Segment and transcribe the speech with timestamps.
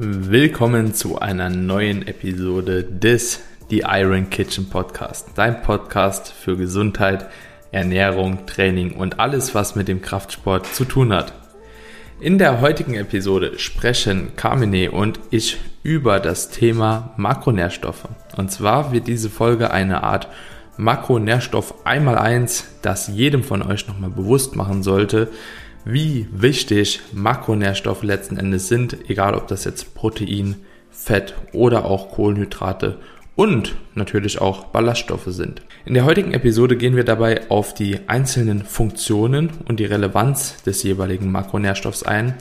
[0.00, 5.30] Willkommen zu einer neuen Episode des The Iron Kitchen Podcast.
[5.34, 7.26] Dein Podcast für Gesundheit,
[7.72, 11.32] Ernährung, Training und alles, was mit dem Kraftsport zu tun hat.
[12.20, 18.06] In der heutigen Episode sprechen Carmine und ich über das Thema Makronährstoffe.
[18.36, 20.28] Und zwar wird diese Folge eine Art
[20.76, 25.28] Makronährstoff einmal eins, das jedem von euch nochmal bewusst machen sollte,
[25.90, 30.56] wie wichtig Makronährstoffe letzten Endes sind, egal ob das jetzt Protein,
[30.90, 32.98] Fett oder auch Kohlenhydrate
[33.36, 35.62] und natürlich auch Ballaststoffe sind.
[35.86, 40.82] In der heutigen Episode gehen wir dabei auf die einzelnen Funktionen und die Relevanz des
[40.82, 42.34] jeweiligen Makronährstoffs ein.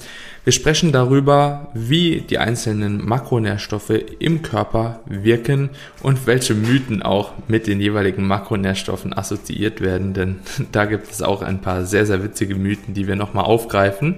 [0.48, 7.68] Wir sprechen darüber, wie die einzelnen Makronährstoffe im Körper wirken und welche Mythen auch mit
[7.68, 10.40] den jeweiligen Makronährstoffen assoziiert werden, denn
[10.72, 14.16] da gibt es auch ein paar sehr, sehr witzige Mythen, die wir nochmal aufgreifen.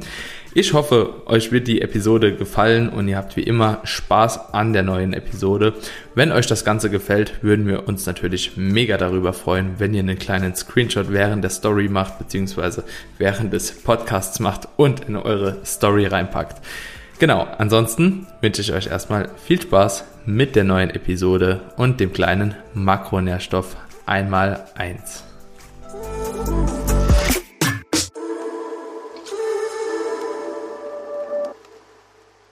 [0.56, 4.82] Ich hoffe, euch wird die Episode gefallen und ihr habt wie immer Spaß an der
[4.82, 5.76] neuen Episode.
[6.16, 10.18] Wenn euch das Ganze gefällt, würden wir uns natürlich mega darüber freuen, wenn ihr einen
[10.18, 12.84] kleinen Screenshot während der Story macht, beziehungsweise
[13.20, 16.66] während des Podcasts macht und in eure Story reinpackt.
[17.20, 22.56] Genau, ansonsten wünsche ich euch erstmal viel Spaß mit der neuen Episode und dem kleinen
[22.74, 23.76] Makronährstoff
[24.08, 25.24] einmal eins.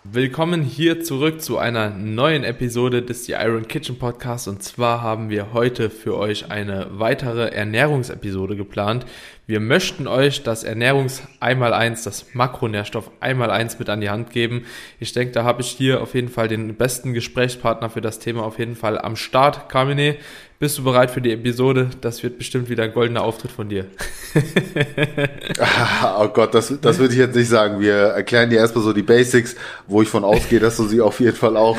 [0.10, 5.30] Willkommen hier zurück zu einer neuen Episode des The Iron Kitchen Podcast und zwar haben
[5.30, 9.06] wir heute für euch eine weitere Ernährungsepisode geplant.
[9.50, 14.32] Wir möchten euch das Ernährungs einmal eins, das Makronährstoff einmal eins mit an die Hand
[14.32, 14.66] geben.
[15.00, 18.44] Ich denke, da habe ich hier auf jeden Fall den besten Gesprächspartner für das Thema
[18.44, 19.70] auf jeden Fall am Start.
[19.70, 20.18] Carmine,
[20.60, 21.92] bist du bereit für die Episode?
[22.02, 23.86] Das wird bestimmt wieder ein goldener Auftritt von dir.
[26.20, 27.80] oh Gott, das, das würde ich jetzt nicht sagen.
[27.80, 29.56] Wir erklären dir erstmal so die Basics,
[29.88, 31.78] wo ich von ausgehe, dass du sie auf jeden Fall auch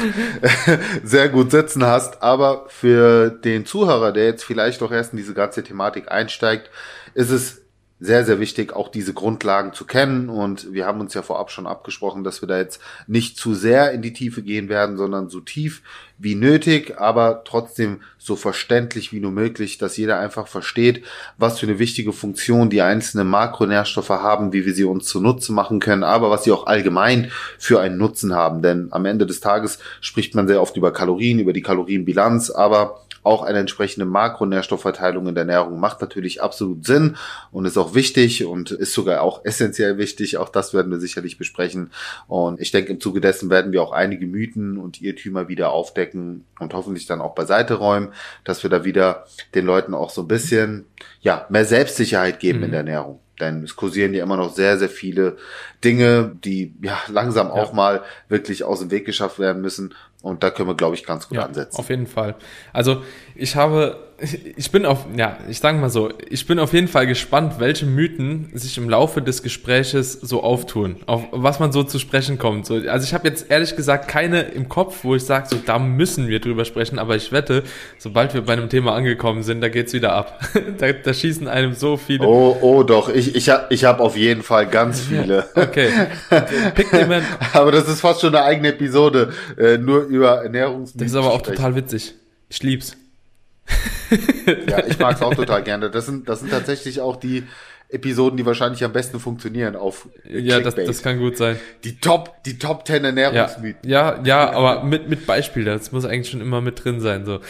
[1.04, 2.22] sehr gut setzen hast.
[2.22, 6.70] Aber für den Zuhörer, der jetzt vielleicht doch erst in diese ganze Thematik einsteigt,
[7.14, 7.67] ist es
[8.00, 10.28] sehr, sehr wichtig, auch diese Grundlagen zu kennen.
[10.28, 13.92] Und wir haben uns ja vorab schon abgesprochen, dass wir da jetzt nicht zu sehr
[13.92, 15.82] in die Tiefe gehen werden, sondern so tief
[16.18, 21.04] wie nötig, aber trotzdem so verständlich wie nur möglich, dass jeder einfach versteht,
[21.36, 25.78] was für eine wichtige Funktion die einzelnen Makronährstoffe haben, wie wir sie uns zunutze machen
[25.78, 28.62] können, aber was sie auch allgemein für einen Nutzen haben.
[28.62, 33.00] Denn am Ende des Tages spricht man sehr oft über Kalorien, über die Kalorienbilanz, aber
[33.22, 37.16] auch eine entsprechende Makronährstoffverteilung in der Ernährung macht natürlich absolut Sinn
[37.50, 40.36] und ist auch wichtig und ist sogar auch essentiell wichtig.
[40.36, 41.90] Auch das werden wir sicherlich besprechen.
[42.26, 46.44] Und ich denke, im Zuge dessen werden wir auch einige Mythen und Irrtümer wieder aufdecken
[46.58, 48.12] und hoffentlich dann auch beiseite räumen,
[48.44, 50.86] dass wir da wieder den Leuten auch so ein bisschen,
[51.20, 52.64] ja, mehr Selbstsicherheit geben mhm.
[52.64, 53.20] in der Ernährung.
[53.40, 55.36] Denn es kursieren ja immer noch sehr, sehr viele
[55.84, 57.52] Dinge, die ja langsam ja.
[57.52, 59.94] auch mal wirklich aus dem Weg geschafft werden müssen.
[60.22, 61.78] Und da können wir, glaube ich, ganz gut ja, ansetzen.
[61.78, 62.34] Auf jeden Fall.
[62.72, 63.02] Also
[63.34, 64.08] ich habe
[64.56, 67.86] ich bin auf, ja, ich sage mal so, ich bin auf jeden Fall gespannt, welche
[67.86, 72.66] Mythen sich im Laufe des Gespräches so auftun, auf was man so zu sprechen kommt.
[72.66, 75.78] So, also ich habe jetzt ehrlich gesagt keine im Kopf, wo ich sage, so da
[75.78, 77.62] müssen wir drüber sprechen, aber ich wette,
[77.98, 80.40] sobald wir bei einem Thema angekommen sind, da geht's wieder ab.
[80.78, 82.26] da, da schießen einem so viele.
[82.26, 85.46] Oh, oh doch, ich, ich habe ich hab auf jeden Fall ganz viele.
[85.54, 85.90] okay.
[86.74, 86.88] Pick
[87.52, 91.00] aber das ist fast schon eine eigene Episode, äh, nur über Ernährungsmythen.
[91.00, 92.14] Das ist aber auch total witzig.
[92.48, 92.96] Ich lieb's
[94.68, 95.90] ja, ich mag es auch total gerne.
[95.90, 97.44] Das sind, das sind tatsächlich auch die
[97.90, 101.58] Episoden, die wahrscheinlich am besten funktionieren auf Ja, das, das kann gut sein.
[101.84, 103.88] Die Top, die Top 10 Ernährungsmythen.
[103.88, 107.24] Ja, ja, ja, aber mit, mit Beispiel, das muss eigentlich schon immer mit drin sein,
[107.24, 107.40] so.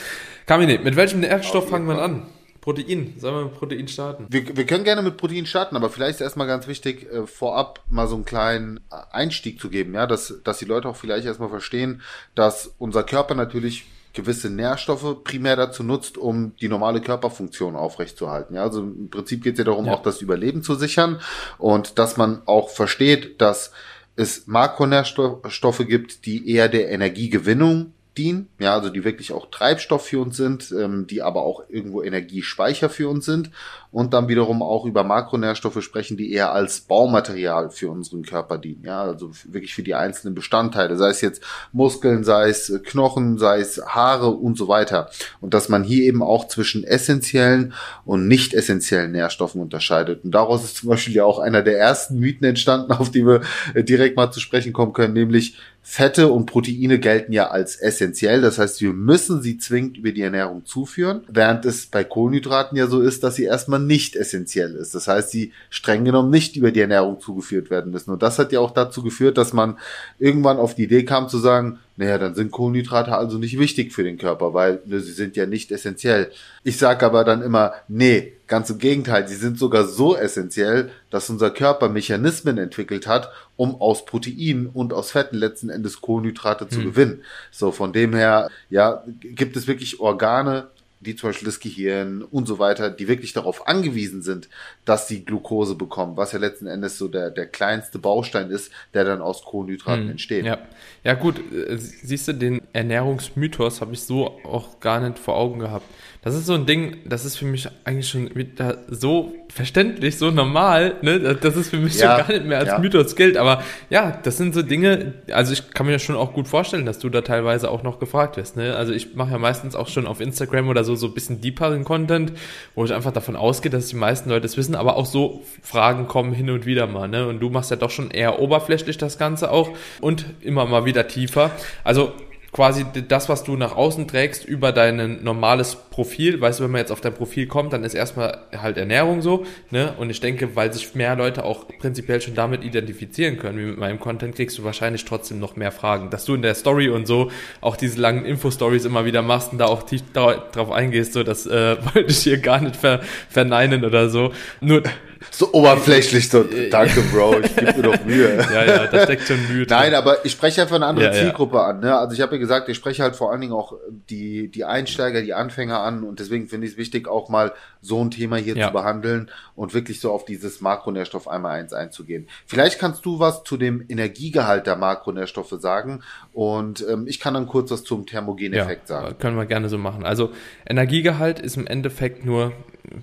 [0.46, 2.22] Kamine, mit welchem Nährstoff fangen wir an?
[2.68, 3.14] Protein.
[3.18, 4.26] Sollen wir mit Protein starten?
[4.28, 7.80] Wir, wir können gerne mit Protein starten, aber vielleicht ist erstmal ganz wichtig, äh, vorab
[7.88, 8.80] mal so einen kleinen
[9.10, 12.02] Einstieg zu geben, ja, dass, dass die Leute auch vielleicht erstmal verstehen,
[12.34, 18.54] dass unser Körper natürlich gewisse Nährstoffe primär dazu nutzt, um die normale Körperfunktion aufrechtzuerhalten.
[18.54, 19.94] Ja, also im Prinzip geht es ja darum, ja.
[19.94, 21.20] auch das Überleben zu sichern
[21.56, 23.72] und dass man auch versteht, dass
[24.14, 30.20] es Makronährstoffe gibt, die eher der Energiegewinnung dienen, ja, also die wirklich auch Treibstoff für
[30.20, 33.50] uns sind, ähm, die aber auch irgendwo Energiespeicher für uns sind
[33.91, 38.84] und dann wiederum auch über Makronährstoffe sprechen, die eher als Baumaterial für unseren Körper dienen,
[38.84, 41.42] ja, also wirklich für die einzelnen Bestandteile, sei es jetzt
[41.72, 45.09] Muskeln, sei es Knochen, sei es Haare und so weiter.
[45.41, 47.72] Und dass man hier eben auch zwischen essentiellen
[48.04, 50.24] und nicht essentiellen Nährstoffen unterscheidet.
[50.24, 53.42] Und daraus ist zum Beispiel ja auch einer der ersten Mythen entstanden, auf die wir
[53.74, 55.56] direkt mal zu sprechen kommen können, nämlich
[55.90, 58.42] Fette und Proteine gelten ja als essentiell.
[58.42, 62.88] Das heißt, wir müssen sie zwingend über die Ernährung zuführen, während es bei Kohlenhydraten ja
[62.88, 64.94] so ist, dass sie erstmal nicht essentiell ist.
[64.94, 68.10] Das heißt, die streng genommen nicht über die Ernährung zugeführt werden müssen.
[68.10, 69.78] Und das hat ja auch dazu geführt, dass man
[70.18, 74.04] irgendwann auf die Idee kam zu sagen, naja, dann sind Kohlenhydrate also nicht wichtig für
[74.04, 76.30] den Körper, weil ne, sie sind ja nicht essentiell.
[76.62, 81.28] Ich sage aber dann immer, nee, ganz im Gegenteil, sie sind sogar so essentiell, dass
[81.28, 86.77] unser Körper Mechanismen entwickelt hat, um aus Proteinen und aus Fetten letzten Endes Kohlenhydrate zu
[86.77, 86.84] hm.
[86.84, 87.22] gewinnen.
[87.50, 90.68] So, von dem her, ja, gibt es wirklich Organe,
[91.00, 94.48] wie zum Beispiel das Gehirn und so weiter, die wirklich darauf angewiesen sind,
[94.84, 99.04] dass sie Glucose bekommen, was ja letzten Endes so der, der kleinste Baustein ist, der
[99.04, 100.45] dann aus Kohlenhydraten hm, entsteht.
[100.45, 100.59] Ja.
[101.04, 105.60] ja, gut, äh, siehst du, den Ernährungsmythos habe ich so auch gar nicht vor Augen
[105.60, 105.86] gehabt.
[106.28, 110.30] Das ist so ein Ding, das ist für mich eigentlich schon wieder so verständlich, so
[110.30, 111.19] normal, ne?
[111.41, 112.78] Das ist für mich ja, schon gar nicht mehr als ja.
[112.78, 113.39] Mythos gilt.
[113.39, 116.98] Aber ja, das sind so Dinge, also ich kann mir schon auch gut vorstellen, dass
[116.98, 118.59] du da teilweise auch noch gefragt wirst.
[118.59, 118.77] Ne?
[118.77, 121.84] Also ich mache ja meistens auch schon auf Instagram oder so so ein bisschen deeperen
[121.84, 122.34] Content,
[122.74, 126.09] wo ich einfach davon ausgehe, dass die meisten Leute es wissen, aber auch so Fragen
[126.09, 127.09] kommen hin und wieder mal.
[127.09, 127.27] Ne?
[127.27, 129.71] Und du machst ja doch schon eher oberflächlich das Ganze auch
[130.03, 131.53] und immer mal wieder tiefer.
[131.84, 132.13] Also
[132.59, 136.41] quasi das, was du nach außen trägst, über dein normales Profil.
[136.41, 139.47] Weißt du, wenn man jetzt auf dein Profil kommt, dann ist erstmal halt Ernährung so,
[139.71, 139.95] ne?
[139.97, 143.78] Und ich denke, weil sich mehr Leute auch prinzipiell schon damit identifizieren können, wie mit
[143.78, 146.10] meinem Content, kriegst du wahrscheinlich trotzdem noch mehr Fragen.
[146.10, 149.59] Dass du in der Story und so auch diese langen Info-Stories immer wieder machst und
[149.59, 153.84] da auch tief drauf eingehst, so, das äh, wollte ich hier gar nicht ver verneinen
[153.84, 154.33] oder so.
[154.60, 154.83] Nur
[155.30, 158.36] so oberflächlich, so, danke, Bro, ich gebe mir doch Mühe.
[158.53, 159.78] ja, ja, da steckt schon Mühe drin.
[159.78, 161.66] Nein, aber ich spreche einfach eine andere ja, Zielgruppe ja.
[161.66, 161.80] an.
[161.80, 161.97] Ne?
[161.97, 163.74] Also ich habe ja gesagt, ich spreche halt vor allen Dingen auch
[164.10, 168.04] die, die Einsteiger, die Anfänger an und deswegen finde ich es wichtig, auch mal so
[168.04, 168.68] ein Thema hier ja.
[168.68, 172.28] zu behandeln und wirklich so auf dieses Makronährstoff einmal eins einzugehen.
[172.47, 177.47] Vielleicht kannst du was zu dem Energiegehalt der Makronährstoffe sagen und ähm, ich kann dann
[177.47, 179.18] kurz was zum Thermogeneffekt sagen.
[179.18, 180.04] Können wir gerne so machen.
[180.04, 180.30] Also
[180.66, 182.53] Energiegehalt ist im Endeffekt nur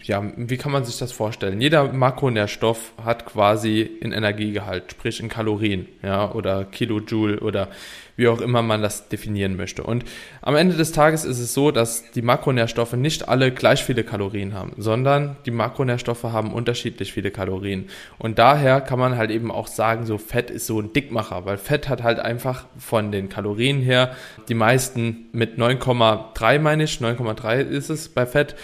[0.03, 1.61] ja, wie kann man sich das vorstellen?
[1.61, 7.69] Jeder Makronährstoff hat quasi in Energiegehalt, sprich in Kalorien, ja, oder Kilojoule oder
[8.17, 9.83] wie auch immer man das definieren möchte.
[9.83, 10.05] Und
[10.41, 14.53] am Ende des Tages ist es so, dass die Makronährstoffe nicht alle gleich viele Kalorien
[14.53, 17.89] haben, sondern die Makronährstoffe haben unterschiedlich viele Kalorien.
[18.17, 21.57] Und daher kann man halt eben auch sagen, so Fett ist so ein Dickmacher, weil
[21.57, 24.15] Fett hat halt einfach von den Kalorien her
[24.47, 28.55] die meisten mit 9,3 meine ich, 9,3 ist es bei Fett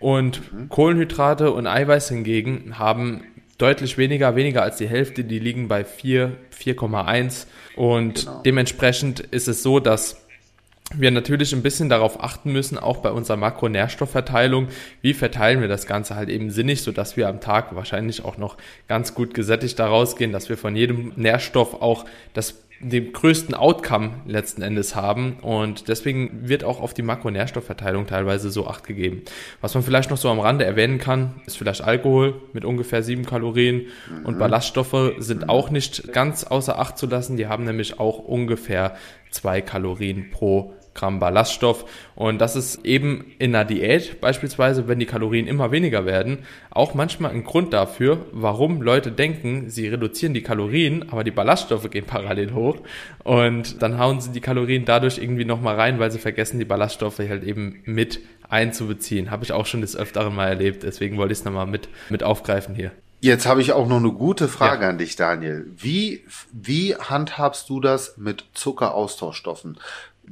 [0.00, 0.68] und mhm.
[0.68, 3.22] Kohlenhydrate und Eiweiß hingegen haben
[3.58, 8.42] deutlich weniger, weniger als die Hälfte, die liegen bei 4, 4,1 und genau.
[8.42, 10.16] dementsprechend ist es so, dass
[10.92, 14.68] wir natürlich ein bisschen darauf achten müssen, auch bei unserer Makronährstoffverteilung,
[15.02, 18.56] wie verteilen wir das Ganze halt eben sinnig, sodass wir am Tag wahrscheinlich auch noch
[18.88, 24.10] ganz gut gesättigt daraus gehen, dass wir von jedem Nährstoff auch das den größten Outcome
[24.26, 29.22] letzten Endes haben und deswegen wird auch auf die Makronährstoffverteilung teilweise so acht gegeben.
[29.60, 33.26] Was man vielleicht noch so am Rande erwähnen kann, ist vielleicht Alkohol mit ungefähr sieben
[33.26, 34.24] Kalorien mhm.
[34.24, 37.36] und Ballaststoffe sind auch nicht ganz außer Acht zu lassen.
[37.36, 38.96] Die haben nämlich auch ungefähr
[39.30, 41.86] zwei Kalorien pro Gramm Ballaststoff.
[42.14, 46.92] Und das ist eben in einer Diät beispielsweise, wenn die Kalorien immer weniger werden, auch
[46.92, 52.04] manchmal ein Grund dafür, warum Leute denken, sie reduzieren die Kalorien, aber die Ballaststoffe gehen
[52.04, 52.76] parallel hoch.
[53.24, 57.18] Und dann hauen sie die Kalorien dadurch irgendwie nochmal rein, weil sie vergessen, die Ballaststoffe
[57.18, 58.20] halt eben mit
[58.50, 59.30] einzubeziehen.
[59.30, 60.82] Habe ich auch schon des Öfteren mal erlebt.
[60.82, 62.92] Deswegen wollte ich es nochmal mit, mit aufgreifen hier.
[63.22, 64.88] Jetzt habe ich auch noch eine gute Frage ja.
[64.88, 65.70] an dich, Daniel.
[65.76, 69.78] Wie, wie handhabst du das mit Zuckeraustauschstoffen?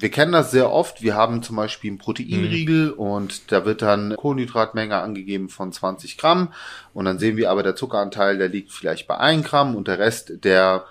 [0.01, 1.03] Wir kennen das sehr oft.
[1.03, 2.93] Wir haben zum Beispiel einen Proteinriegel mhm.
[2.93, 6.53] und da wird dann Kohlenhydratmenge angegeben von 20 Gramm.
[6.95, 9.99] Und dann sehen wir aber, der Zuckeranteil, der liegt vielleicht bei 1 Gramm und der
[9.99, 10.85] Rest, der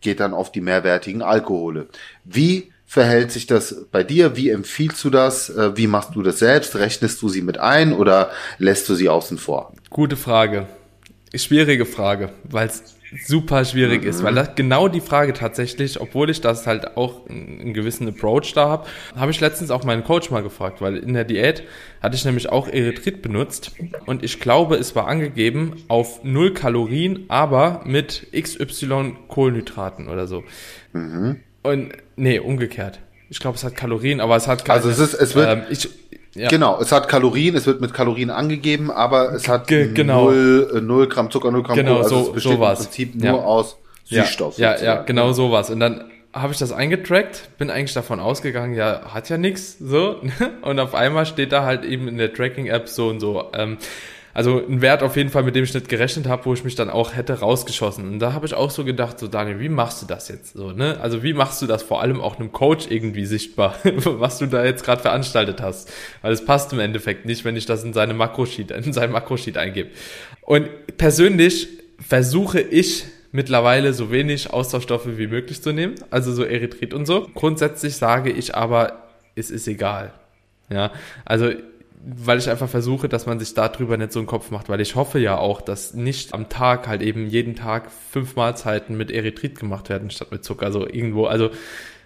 [0.00, 1.88] geht dann auf die mehrwertigen Alkohole.
[2.24, 4.36] Wie verhält sich das bei dir?
[4.36, 5.50] Wie empfiehlst du das?
[5.50, 6.76] Äh, wie machst du das selbst?
[6.76, 9.74] Rechnest du sie mit ein oder lässt du sie außen vor?
[9.90, 10.66] Gute Frage.
[11.34, 14.08] Schwierige Frage, weil es super schwierig mhm.
[14.08, 18.52] ist, weil das genau die Frage tatsächlich, obwohl ich das halt auch einen gewissen Approach
[18.54, 21.62] da habe, habe ich letztens auch meinen Coach mal gefragt, weil in der Diät
[22.02, 23.72] hatte ich nämlich auch Erythrit benutzt
[24.06, 30.44] und ich glaube, es war angegeben auf null Kalorien, aber mit XY Kohlenhydraten oder so.
[30.92, 31.40] Mhm.
[31.62, 33.00] Und nee, umgekehrt.
[33.30, 35.62] Ich glaube, es hat Kalorien, aber es hat keine, Also es ist, es wird, ähm,
[35.70, 35.88] ich,
[36.34, 36.48] ja.
[36.48, 40.30] Genau, es hat Kalorien, es wird mit Kalorien angegeben, aber es hat G genau.
[40.30, 42.78] 0, 0 Gramm Zucker, 0 Gramm genau, Also so, es besteht sowas.
[42.80, 43.34] im Prinzip nur ja.
[43.34, 44.58] aus Süßstoff.
[44.58, 45.70] Ja, ja, ja, genau sowas.
[45.70, 50.20] Und dann habe ich das eingetrackt, bin eigentlich davon ausgegangen, ja, hat ja nichts so.
[50.62, 53.50] Und auf einmal steht da halt eben in der Tracking-App so und so.
[53.54, 53.78] Ähm,
[54.34, 56.74] Also ein Wert auf jeden Fall, mit dem ich nicht gerechnet habe, wo ich mich
[56.74, 58.06] dann auch hätte rausgeschossen.
[58.06, 60.72] Und da habe ich auch so gedacht, so Daniel, wie machst du das jetzt so,
[60.72, 60.98] ne?
[61.00, 64.64] Also wie machst du das vor allem auch einem Coach irgendwie sichtbar, was du da
[64.64, 65.90] jetzt gerade veranstaltet hast?
[66.20, 69.56] Weil es passt im Endeffekt nicht, wenn ich das in seine Makrosheet, in sein Makrosheet
[69.56, 69.90] eingebe.
[70.42, 71.68] Und persönlich
[72.00, 77.28] versuche ich mittlerweile so wenig Austauschstoffe wie möglich zu nehmen, also so Erythrit und so.
[77.34, 79.04] Grundsätzlich sage ich aber,
[79.36, 80.12] es ist egal.
[80.70, 80.92] Ja,
[81.24, 81.50] also
[82.06, 84.94] weil ich einfach versuche, dass man sich darüber nicht so einen Kopf macht, weil ich
[84.94, 89.58] hoffe ja auch, dass nicht am Tag halt eben jeden Tag fünf Mahlzeiten mit Erythrit
[89.58, 91.50] gemacht werden statt mit Zucker, so irgendwo, also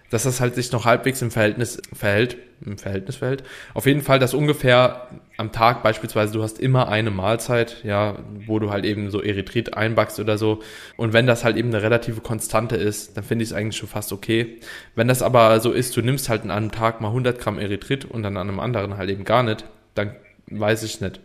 [0.09, 3.43] dass das halt sich noch halbwegs im Verhältnis verhält, im Verhältnis verhält.
[3.73, 8.57] Auf jeden Fall, dass ungefähr am Tag beispielsweise du hast immer eine Mahlzeit, ja, wo
[8.57, 10.61] du halt eben so Erythrit einbackst oder so.
[10.97, 13.89] Und wenn das halt eben eine relative Konstante ist, dann finde ich es eigentlich schon
[13.89, 14.59] fast okay.
[14.95, 18.05] Wenn das aber so ist, du nimmst halt an einem Tag mal 100 Gramm Erythrit
[18.05, 19.63] und dann an einem anderen halt eben gar nicht,
[19.95, 20.15] dann
[20.47, 21.19] weiß ich nicht.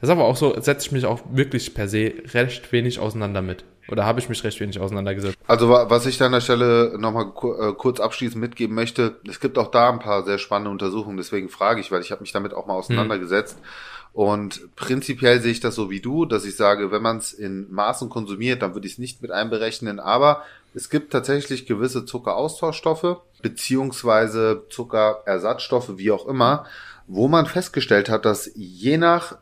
[0.00, 3.42] Das ist aber auch so, setze ich mich auch wirklich per se recht wenig auseinander
[3.42, 3.64] mit.
[3.88, 5.38] Oder habe ich mich recht wenig auseinandergesetzt?
[5.46, 9.58] Also was ich da an der Stelle nochmal äh, kurz abschließend mitgeben möchte, es gibt
[9.58, 12.52] auch da ein paar sehr spannende Untersuchungen, deswegen frage ich, weil ich habe mich damit
[12.52, 13.58] auch mal auseinandergesetzt.
[13.58, 13.64] Hm.
[14.12, 17.70] Und prinzipiell sehe ich das so wie du, dass ich sage, wenn man es in
[17.70, 20.00] Maßen konsumiert, dann würde ich es nicht mit einberechnen.
[20.00, 20.42] Aber
[20.74, 26.64] es gibt tatsächlich gewisse Zuckeraustauschstoffe beziehungsweise Zuckerersatzstoffe, wie auch immer,
[27.06, 29.38] wo man festgestellt hat, dass je nach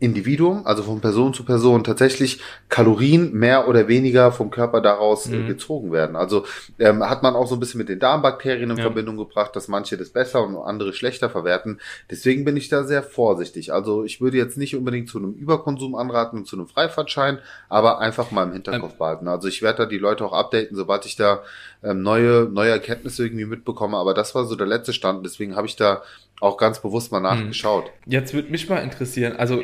[0.00, 5.34] Individuum, also von Person zu Person, tatsächlich Kalorien mehr oder weniger vom Körper daraus äh,
[5.36, 5.48] mhm.
[5.48, 6.14] gezogen werden.
[6.14, 6.44] Also
[6.78, 8.82] ähm, hat man auch so ein bisschen mit den Darmbakterien in ja.
[8.82, 11.80] Verbindung gebracht, dass manche das besser und andere schlechter verwerten.
[12.10, 13.72] Deswegen bin ich da sehr vorsichtig.
[13.72, 17.98] Also ich würde jetzt nicht unbedingt zu einem Überkonsum anraten und zu einem Freifahrtschein, aber
[17.98, 18.98] einfach mal im Hinterkopf ähm.
[18.98, 19.28] behalten.
[19.28, 21.42] Also ich werde da die Leute auch updaten, sobald ich da
[21.82, 23.96] ähm, neue, neue Erkenntnisse irgendwie mitbekomme.
[23.96, 25.26] Aber das war so der letzte Stand.
[25.26, 26.02] Deswegen habe ich da
[26.40, 27.22] auch ganz bewusst mal hm.
[27.24, 27.90] nachgeschaut.
[28.06, 29.62] Jetzt würde mich mal interessieren, also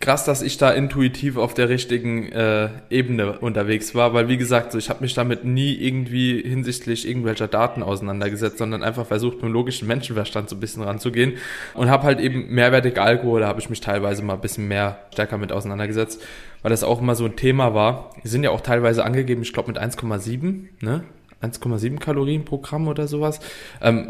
[0.00, 4.72] krass, dass ich da intuitiv auf der richtigen äh, Ebene unterwegs war, weil wie gesagt,
[4.72, 9.44] so, ich habe mich damit nie irgendwie hinsichtlich irgendwelcher Daten auseinandergesetzt, sondern einfach versucht, mit
[9.44, 11.34] dem logischen Menschenverstand so ein bisschen ranzugehen
[11.74, 14.98] und habe halt eben mehrwertig Alkohol, da habe ich mich teilweise mal ein bisschen mehr
[15.12, 16.22] stärker mit auseinandergesetzt,
[16.62, 18.10] weil das auch immer so ein Thema war.
[18.22, 21.04] Die sind ja auch teilweise angegeben, ich glaube mit 1,7, ne?
[21.40, 23.38] 1,7 Kalorien pro Gramm oder sowas.
[23.80, 24.08] Ähm,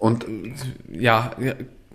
[0.00, 0.24] und
[0.90, 1.32] ja,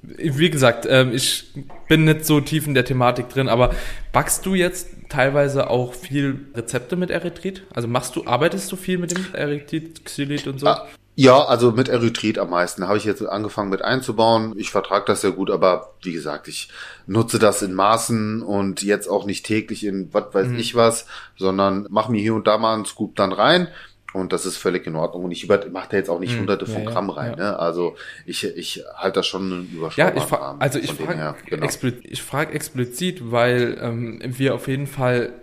[0.03, 1.51] wie gesagt, ähm, ich
[1.87, 3.73] bin nicht so tief in der Thematik drin, aber
[4.13, 7.63] backst du jetzt teilweise auch viel Rezepte mit Erythrit?
[7.73, 10.67] Also machst du, arbeitest du viel mit dem Erythrit, Xylit und so?
[10.67, 12.87] Ah, ja, also mit Erythrit am meisten.
[12.87, 14.53] Habe ich jetzt angefangen mit einzubauen.
[14.55, 16.69] Ich vertrage das sehr gut, aber wie gesagt, ich
[17.07, 20.59] nutze das in Maßen und jetzt auch nicht täglich in was weiß mhm.
[20.59, 21.07] ich was,
[21.37, 23.69] sondern mache mir hier und da mal einen Scoop dann rein
[24.15, 25.25] und das ist völlig in Ordnung.
[25.25, 27.35] Und ich mache da jetzt auch nicht hm, hunderte von ja, Gramm rein.
[27.37, 27.51] Ja.
[27.51, 27.59] Ne?
[27.59, 27.95] Also
[28.25, 31.65] ich, ich halte das schon einen überschaubaren Ja, ich Rahmen also ich frage genau.
[31.65, 35.33] explizit, frag explizit, weil ähm, wir auf jeden Fall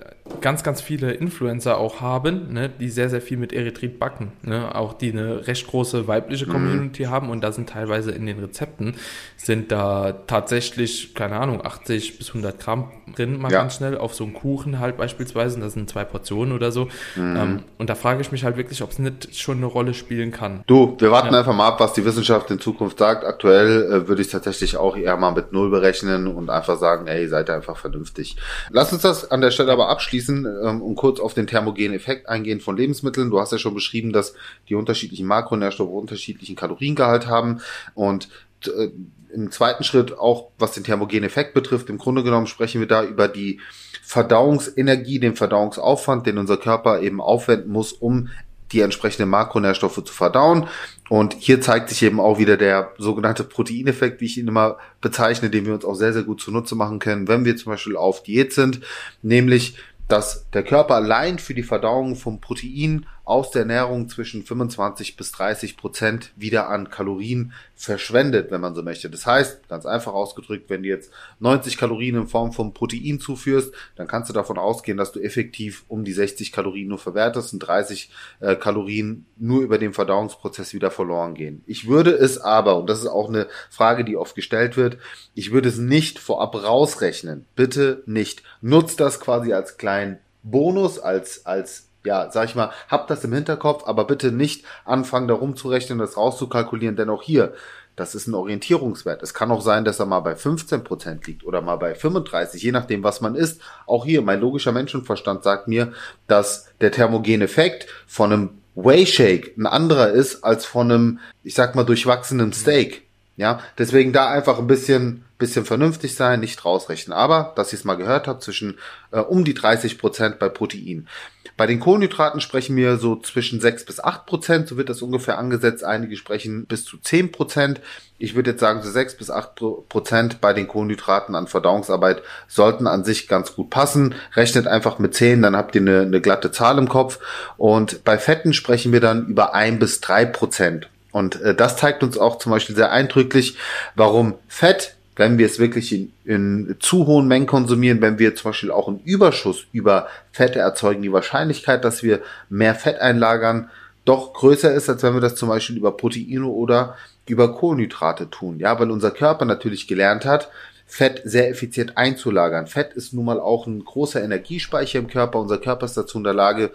[0.41, 4.33] ganz, ganz viele Influencer auch haben, ne, die sehr, sehr viel mit Erythrit backen.
[4.43, 4.75] Ne?
[4.75, 6.53] Auch die eine recht große weibliche mhm.
[6.53, 7.11] Community mhm.
[7.11, 8.95] haben und da sind teilweise in den Rezepten
[9.37, 13.63] sind da tatsächlich, keine Ahnung, 80 bis 100 Gramm drin, mal ja.
[13.63, 16.85] ganz schnell, auf so einen Kuchen halt beispielsweise, das sind zwei Portionen oder so.
[17.17, 17.37] Mhm.
[17.37, 20.31] Ähm, und da frage ich mich halt wirklich, ob es nicht schon eine Rolle spielen
[20.31, 20.63] kann.
[20.67, 21.41] Du, wir warten ja.
[21.41, 23.25] einfach mal ab, was die Wissenschaft in Zukunft sagt.
[23.25, 27.27] Aktuell äh, würde ich tatsächlich auch eher mal mit Null berechnen und einfach sagen, ey,
[27.27, 28.37] seid einfach vernünftig.
[28.71, 31.95] Lass uns das an der Stelle aber abschließen abschließen ähm, und kurz auf den thermogenen
[31.95, 33.31] Effekt eingehen von Lebensmitteln.
[33.31, 34.35] Du hast ja schon beschrieben, dass
[34.69, 37.61] die unterschiedlichen Makronährstoffe unterschiedlichen Kaloriengehalt haben
[37.95, 38.29] und
[38.67, 38.89] äh,
[39.33, 43.03] im zweiten Schritt auch, was den thermogenen Effekt betrifft, im Grunde genommen sprechen wir da
[43.03, 43.61] über die
[44.03, 48.29] Verdauungsenergie, den Verdauungsaufwand, den unser Körper eben aufwenden muss, um
[48.73, 50.67] die entsprechenden Makronährstoffe zu verdauen.
[51.09, 55.51] Und hier zeigt sich eben auch wieder der sogenannte Proteineffekt, wie ich ihn immer bezeichne,
[55.51, 58.23] den wir uns auch sehr, sehr gut zunutze machen können, wenn wir zum Beispiel auf
[58.23, 58.81] Diät sind.
[59.21, 59.77] Nämlich
[60.13, 65.33] dass der Körper allein für die Verdauung von Protein aus der Ernährung zwischen 25 bis
[65.33, 69.09] 30 Prozent wieder an Kalorien verschwendet, wenn man so möchte.
[69.09, 71.11] Das heißt, ganz einfach ausgedrückt, wenn du jetzt
[71.41, 75.85] 90 Kalorien in Form von Protein zuführst, dann kannst du davon ausgehen, dass du effektiv
[75.89, 78.11] um die 60 Kalorien nur verwertest und 30
[78.41, 81.65] äh, Kalorien nur über den Verdauungsprozess wieder verloren gehen.
[81.67, 84.99] Ich würde es aber, und das ist auch eine Frage, die oft gestellt wird,
[85.35, 87.47] ich würde es nicht vorab rausrechnen.
[87.57, 88.43] Bitte nicht.
[88.61, 93.33] Nutzt das quasi als kleinen Bonus, als, als ja, sag ich mal, habt das im
[93.33, 97.55] Hinterkopf, aber bitte nicht anfangen, da rumzurechnen, das rauszukalkulieren, denn auch hier,
[97.97, 99.23] das ist ein Orientierungswert.
[99.23, 102.73] Es kann auch sein, dass er mal bei 15% liegt oder mal bei 35, je
[102.73, 103.61] nachdem, was man isst.
[103.87, 105.93] Auch hier, mein logischer Menschenverstand sagt mir,
[106.27, 111.55] dass der thermogene Effekt von einem Whey Shake ein anderer ist als von einem, ich
[111.55, 113.03] sag mal, durchwachsenen Steak.
[113.37, 117.17] Ja, deswegen da einfach ein bisschen, bisschen vernünftig sein, nicht rausrechnen.
[117.17, 118.79] Aber, dass ihr es mal gehört habt, zwischen
[119.11, 121.09] äh, um die 30 Prozent bei Protein.
[121.57, 125.39] Bei den Kohlenhydraten sprechen wir so zwischen 6 bis 8 Prozent, so wird das ungefähr
[125.39, 125.83] angesetzt.
[125.83, 127.81] Einige sprechen bis zu 10 Prozent.
[128.19, 129.55] Ich würde jetzt sagen, so 6 bis 8
[129.89, 134.15] Prozent bei den Kohlenhydraten an Verdauungsarbeit sollten an sich ganz gut passen.
[134.35, 137.19] Rechnet einfach mit 10, dann habt ihr eine, eine glatte Zahl im Kopf.
[137.57, 140.89] Und bei Fetten sprechen wir dann über 1 bis 3 Prozent.
[141.13, 143.57] Und äh, das zeigt uns auch zum Beispiel sehr eindrücklich,
[143.95, 148.51] warum Fett wenn wir es wirklich in, in zu hohen Mengen konsumieren, wenn wir zum
[148.51, 153.71] Beispiel auch einen Überschuss über Fette erzeugen, die Wahrscheinlichkeit, dass wir mehr Fett einlagern,
[154.05, 158.59] doch größer ist, als wenn wir das zum Beispiel über Proteine oder über Kohlenhydrate tun.
[158.59, 160.51] Ja, weil unser Körper natürlich gelernt hat,
[160.87, 162.67] Fett sehr effizient einzulagern.
[162.67, 165.39] Fett ist nun mal auch ein großer Energiespeicher im Körper.
[165.39, 166.73] Unser Körper ist dazu in der Lage,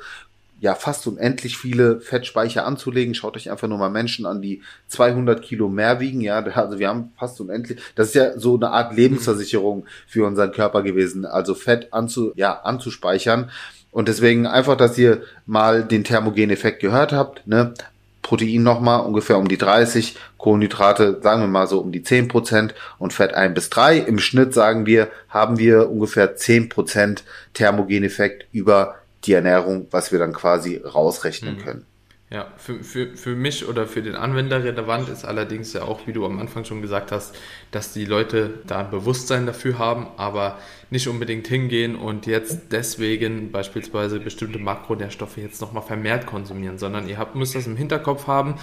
[0.59, 3.13] ja fast unendlich viele Fettspeicher anzulegen.
[3.13, 6.21] Schaut euch einfach nur mal Menschen an, die 200 Kilo mehr wiegen.
[6.21, 7.79] Ja, also wir haben fast unendlich.
[7.95, 11.25] Das ist ja so eine Art Lebensversicherung für unseren Körper gewesen.
[11.25, 13.51] Also Fett anzu, ja, anzuspeichern.
[13.91, 17.47] Und deswegen einfach, dass ihr mal den Thermogeneffekt gehört habt.
[17.47, 17.73] Ne?
[18.21, 22.75] Protein nochmal ungefähr um die 30, Kohlenhydrate sagen wir mal so um die 10 Prozent
[22.99, 23.99] und Fett 1 bis 3.
[23.99, 27.23] Im Schnitt sagen wir, haben wir ungefähr 10 Prozent
[27.53, 28.95] Thermogeneffekt über
[29.27, 31.59] die Ernährung, was wir dann quasi rausrechnen mhm.
[31.59, 31.86] können.
[32.29, 36.11] Ja, für, für, für mich oder für den Anwender relevant ist allerdings ja auch, wie
[36.11, 37.33] du am Anfang schon gesagt hast,
[37.71, 40.57] dass die Leute da ein Bewusstsein dafür haben, aber
[40.89, 47.17] nicht unbedingt hingehen und jetzt deswegen beispielsweise bestimmte Makronährstoffe jetzt nochmal vermehrt konsumieren, sondern ihr
[47.17, 48.55] habt, müsst das im Hinterkopf haben.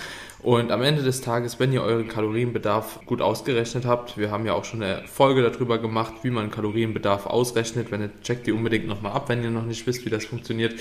[0.42, 4.52] Und am Ende des Tages, wenn ihr euren Kalorienbedarf gut ausgerechnet habt, wir haben ja
[4.52, 8.86] auch schon eine Folge darüber gemacht, wie man Kalorienbedarf ausrechnet, wenn ihr checkt die unbedingt
[8.86, 10.74] nochmal ab, wenn ihr noch nicht wisst, wie das funktioniert,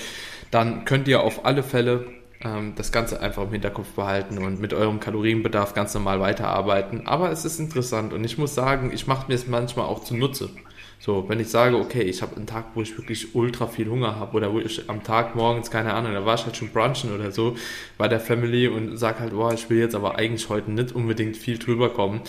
[0.50, 4.74] dann könnt ihr auf alle Fälle ähm, das Ganze einfach im Hinterkopf behalten und mit
[4.74, 7.06] eurem Kalorienbedarf ganz normal weiterarbeiten.
[7.06, 10.50] Aber es ist interessant und ich muss sagen, ich mache mir es manchmal auch zunutze.
[11.04, 14.16] So, wenn ich sage, okay, ich habe einen Tag, wo ich wirklich ultra viel Hunger
[14.16, 17.14] habe oder wo ich am Tag morgens, keine Ahnung, da war ich halt schon brunchen
[17.14, 17.56] oder so
[17.98, 21.36] bei der Family und sage halt, boah, ich will jetzt aber eigentlich heute nicht unbedingt
[21.36, 22.22] viel drüber kommen,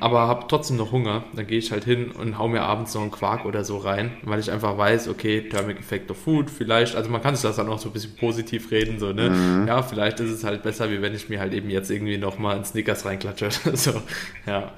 [0.00, 3.02] aber habe trotzdem noch Hunger, dann gehe ich halt hin und hau mir abends noch
[3.02, 6.96] einen Quark oder so rein, weil ich einfach weiß, okay, Thermic Effect of Food, vielleicht,
[6.96, 9.68] also man kann sich das dann auch so ein bisschen positiv reden, so, ne, mhm.
[9.68, 12.54] ja, vielleicht ist es halt besser, wie wenn ich mir halt eben jetzt irgendwie nochmal
[12.54, 13.92] einen Snickers reinklatsche, so,
[14.46, 14.72] ja.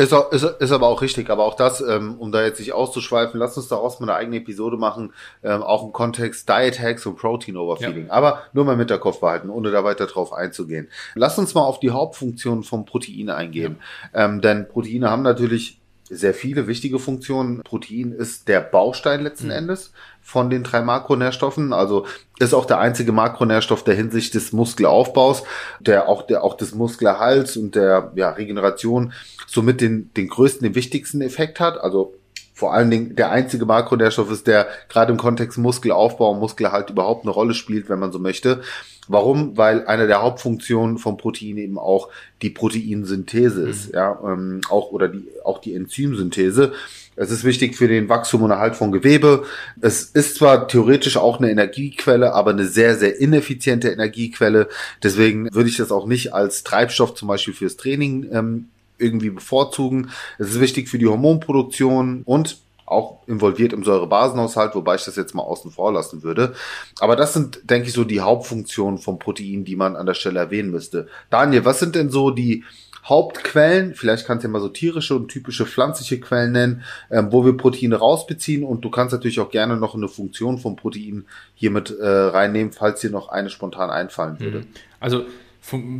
[0.00, 3.38] Ist, ist, ist aber auch richtig, aber auch das, ähm, um da jetzt nicht auszuschweifen,
[3.38, 7.16] lass uns daraus mal eine eigene Episode machen, ähm, auch im Kontext Diet Hacks und
[7.16, 8.06] Protein Overfeeding.
[8.06, 8.12] Ja.
[8.12, 10.88] Aber nur mal mit der Kopf behalten, ohne da weiter drauf einzugehen.
[11.14, 13.76] Lass uns mal auf die Hauptfunktionen vom Protein eingehen.
[14.14, 14.24] Ja.
[14.24, 17.62] Ähm, denn Proteine haben natürlich sehr viele wichtige Funktionen.
[17.62, 19.52] Protein ist der Baustein letzten mhm.
[19.52, 21.72] Endes von den drei Makronährstoffen.
[21.72, 22.06] Also
[22.38, 25.42] ist auch der einzige Makronährstoff der Hinsicht des Muskelaufbaus,
[25.80, 29.12] der auch der auch des Muskelerhalts und der ja, Regeneration
[29.46, 31.78] somit den den größten, den wichtigsten Effekt hat.
[31.78, 32.14] Also
[32.60, 37.24] vor allen Dingen der einzige Makronährstoff ist, der gerade im Kontext Muskelaufbau und Muskelerhalt überhaupt
[37.24, 38.60] eine Rolle spielt, wenn man so möchte.
[39.08, 39.56] Warum?
[39.56, 42.10] Weil eine der Hauptfunktionen von Protein eben auch
[42.42, 43.94] die Proteinsynthese ist, mhm.
[43.94, 46.72] ja, ähm, auch oder die auch die Enzymsynthese.
[47.20, 49.44] Es ist wichtig für den Wachstum und Erhalt von Gewebe.
[49.82, 54.70] Es ist zwar theoretisch auch eine Energiequelle, aber eine sehr, sehr ineffiziente Energiequelle.
[55.02, 60.08] Deswegen würde ich das auch nicht als Treibstoff zum Beispiel fürs Training ähm, irgendwie bevorzugen.
[60.38, 62.56] Es ist wichtig für die Hormonproduktion und
[62.86, 66.54] auch involviert im Säurebasenhaushalt, wobei ich das jetzt mal außen vor lassen würde.
[67.00, 70.40] Aber das sind, denke ich, so die Hauptfunktionen vom Protein, die man an der Stelle
[70.40, 71.06] erwähnen müsste.
[71.28, 72.64] Daniel, was sind denn so die
[73.04, 77.44] Hauptquellen, vielleicht kannst du ja mal so tierische und typische pflanzliche Quellen nennen, ähm, wo
[77.44, 81.70] wir Proteine rausbeziehen und du kannst natürlich auch gerne noch eine Funktion vom Protein hier
[81.70, 84.66] mit äh, reinnehmen, falls dir noch eine spontan einfallen würde.
[85.00, 85.24] Also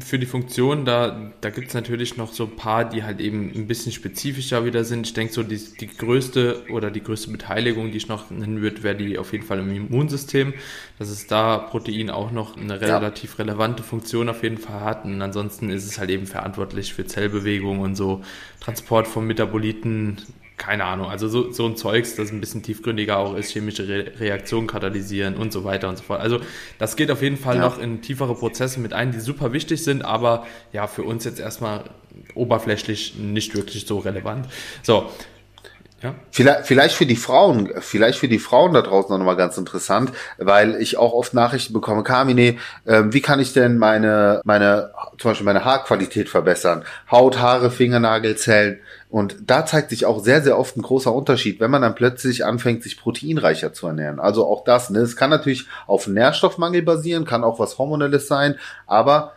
[0.01, 3.53] für die Funktion, da, da gibt es natürlich noch so ein paar, die halt eben
[3.55, 5.07] ein bisschen spezifischer wieder sind.
[5.07, 8.83] Ich denke so, die, die größte oder die größte Beteiligung, die ich noch nennen würde,
[8.83, 10.55] wäre die auf jeden Fall im Immunsystem.
[10.99, 13.45] Dass es da Protein auch noch eine relativ ja.
[13.45, 15.05] relevante Funktion auf jeden Fall hat.
[15.05, 18.23] Und ansonsten ist es halt eben verantwortlich für Zellbewegung und so
[18.61, 20.19] Transport von Metaboliten,
[20.61, 24.13] keine Ahnung, also so, so ein Zeugs, das ein bisschen tiefgründiger auch ist, chemische Re
[24.21, 26.21] Reaktionen katalysieren und so weiter und so fort.
[26.21, 26.39] Also
[26.79, 27.63] das geht auf jeden Fall ja.
[27.63, 31.41] noch in tiefere Prozesse mit ein, die super wichtig sind, aber ja, für uns jetzt
[31.41, 31.85] erstmal
[32.35, 34.49] oberflächlich nicht wirklich so relevant.
[34.83, 35.11] So,
[36.03, 36.15] ja.
[36.31, 40.13] Vielleicht, vielleicht für die Frauen, vielleicht für die Frauen da draußen auch nochmal ganz interessant,
[40.39, 45.31] weil ich auch oft Nachrichten bekomme, Carmine, äh, wie kann ich denn meine, meine, zum
[45.31, 46.85] Beispiel meine Haarqualität verbessern?
[47.11, 48.81] Haut, Haare, Fingernagelzellen.
[49.11, 52.45] Und da zeigt sich auch sehr, sehr oft ein großer Unterschied, wenn man dann plötzlich
[52.45, 54.21] anfängt, sich proteinreicher zu ernähren.
[54.21, 55.01] Also auch das, ne?
[55.01, 58.55] Es kann natürlich auf Nährstoffmangel basieren, kann auch was Hormonelles sein,
[58.87, 59.33] aber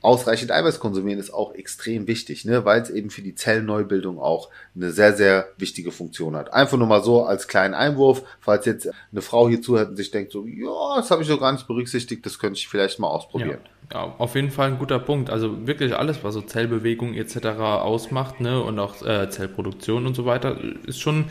[0.00, 4.48] ausreichend Eiweiß konsumieren ist auch extrem wichtig, ne, weil es eben für die Zellneubildung auch
[4.76, 6.52] eine sehr, sehr wichtige Funktion hat.
[6.52, 10.10] Einfach nur mal so als kleinen Einwurf, falls jetzt eine Frau hier zuhört und sich
[10.10, 13.08] denkt so, ja, das habe ich so gar nicht berücksichtigt, das könnte ich vielleicht mal
[13.08, 13.58] ausprobieren.
[13.92, 14.06] Ja.
[14.06, 14.14] ja.
[14.18, 15.30] auf jeden Fall ein guter Punkt.
[15.30, 17.46] Also wirklich alles, was so Zellbewegung etc.
[17.58, 21.24] ausmacht, ne, und auch äh, Zellproduktion und so weiter, ist schon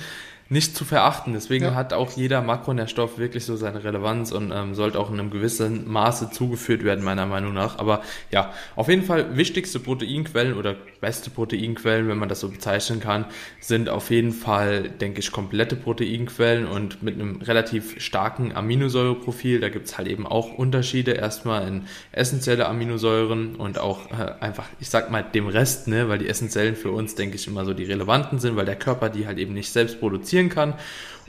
[0.50, 1.34] nicht zu verachten.
[1.34, 1.76] Deswegen ja.
[1.76, 5.90] hat auch jeder Makronährstoff wirklich so seine Relevanz und ähm, sollte auch in einem gewissen
[5.90, 7.80] Maße zugeführt werden, meiner Meinung nach.
[7.80, 13.00] Aber ja, auf jeden Fall wichtigste Proteinquellen oder beste Proteinquellen, wenn man das so bezeichnen
[13.00, 13.26] kann,
[13.60, 19.60] sind auf jeden Fall, denke ich, komplette Proteinquellen und mit einem relativ starken Aminosäureprofil.
[19.60, 21.12] Da gibt's halt eben auch Unterschiede.
[21.12, 26.20] Erstmal in essentielle Aminosäuren und auch äh, einfach, ich sag mal, dem Rest, ne, weil
[26.20, 29.28] die essentiellen für uns, denke ich, immer so die relevanten sind, weil der Körper die
[29.28, 30.74] halt eben nicht selbst produziert produzieren kann.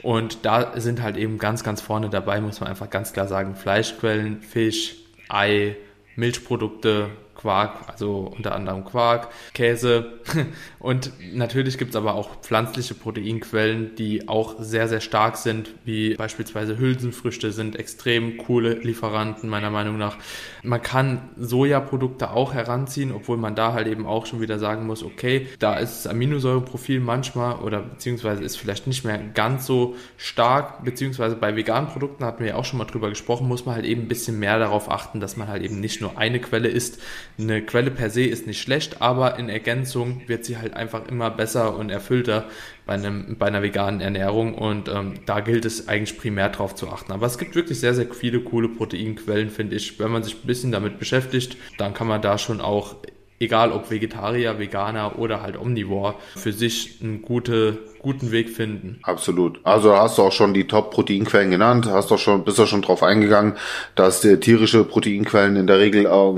[0.01, 3.55] Und da sind halt eben ganz, ganz vorne dabei, muss man einfach ganz klar sagen,
[3.55, 4.95] Fleischquellen, Fisch,
[5.27, 5.75] Ei,
[6.15, 10.19] Milchprodukte, Quark, also unter anderem Quark, Käse
[10.79, 16.15] und natürlich gibt es aber auch pflanzliche Proteinquellen, die auch sehr, sehr stark sind, wie
[16.15, 20.17] beispielsweise Hülsenfrüchte sind extrem coole Lieferanten meiner Meinung nach.
[20.63, 25.03] Man kann Sojaprodukte auch heranziehen, obwohl man da halt eben auch schon wieder sagen muss,
[25.03, 30.83] okay, da ist das Aminosäureprofil manchmal oder beziehungsweise ist vielleicht nicht mehr ganz so stark,
[30.83, 33.85] beziehungsweise bei veganen Produkten hatten wir ja auch schon mal drüber gesprochen, muss man halt
[33.85, 36.99] eben ein bisschen mehr darauf achten, dass man halt eben nicht nur eine Quelle isst,
[37.39, 41.31] eine Quelle per se ist nicht schlecht, aber in Ergänzung wird sie halt einfach immer
[41.31, 42.45] besser und erfüllter
[42.85, 46.89] bei, einem, bei einer veganen Ernährung und ähm, da gilt es eigentlich primär darauf zu
[46.89, 47.11] achten.
[47.11, 49.99] Aber es gibt wirklich sehr, sehr viele coole Proteinquellen, finde ich.
[49.99, 52.95] Wenn man sich ein bisschen damit beschäftigt, dann kann man da schon auch
[53.39, 58.99] egal ob Vegetarier, Veganer oder halt Omnivore, für sich einen gute, guten Weg finden.
[59.03, 59.59] Absolut.
[59.63, 63.03] Also hast du auch schon die Top-Proteinquellen genannt, hast doch schon, bist du schon drauf
[63.03, 63.55] eingegangen,
[63.95, 66.35] dass die tierische Proteinquellen in der Regel, auch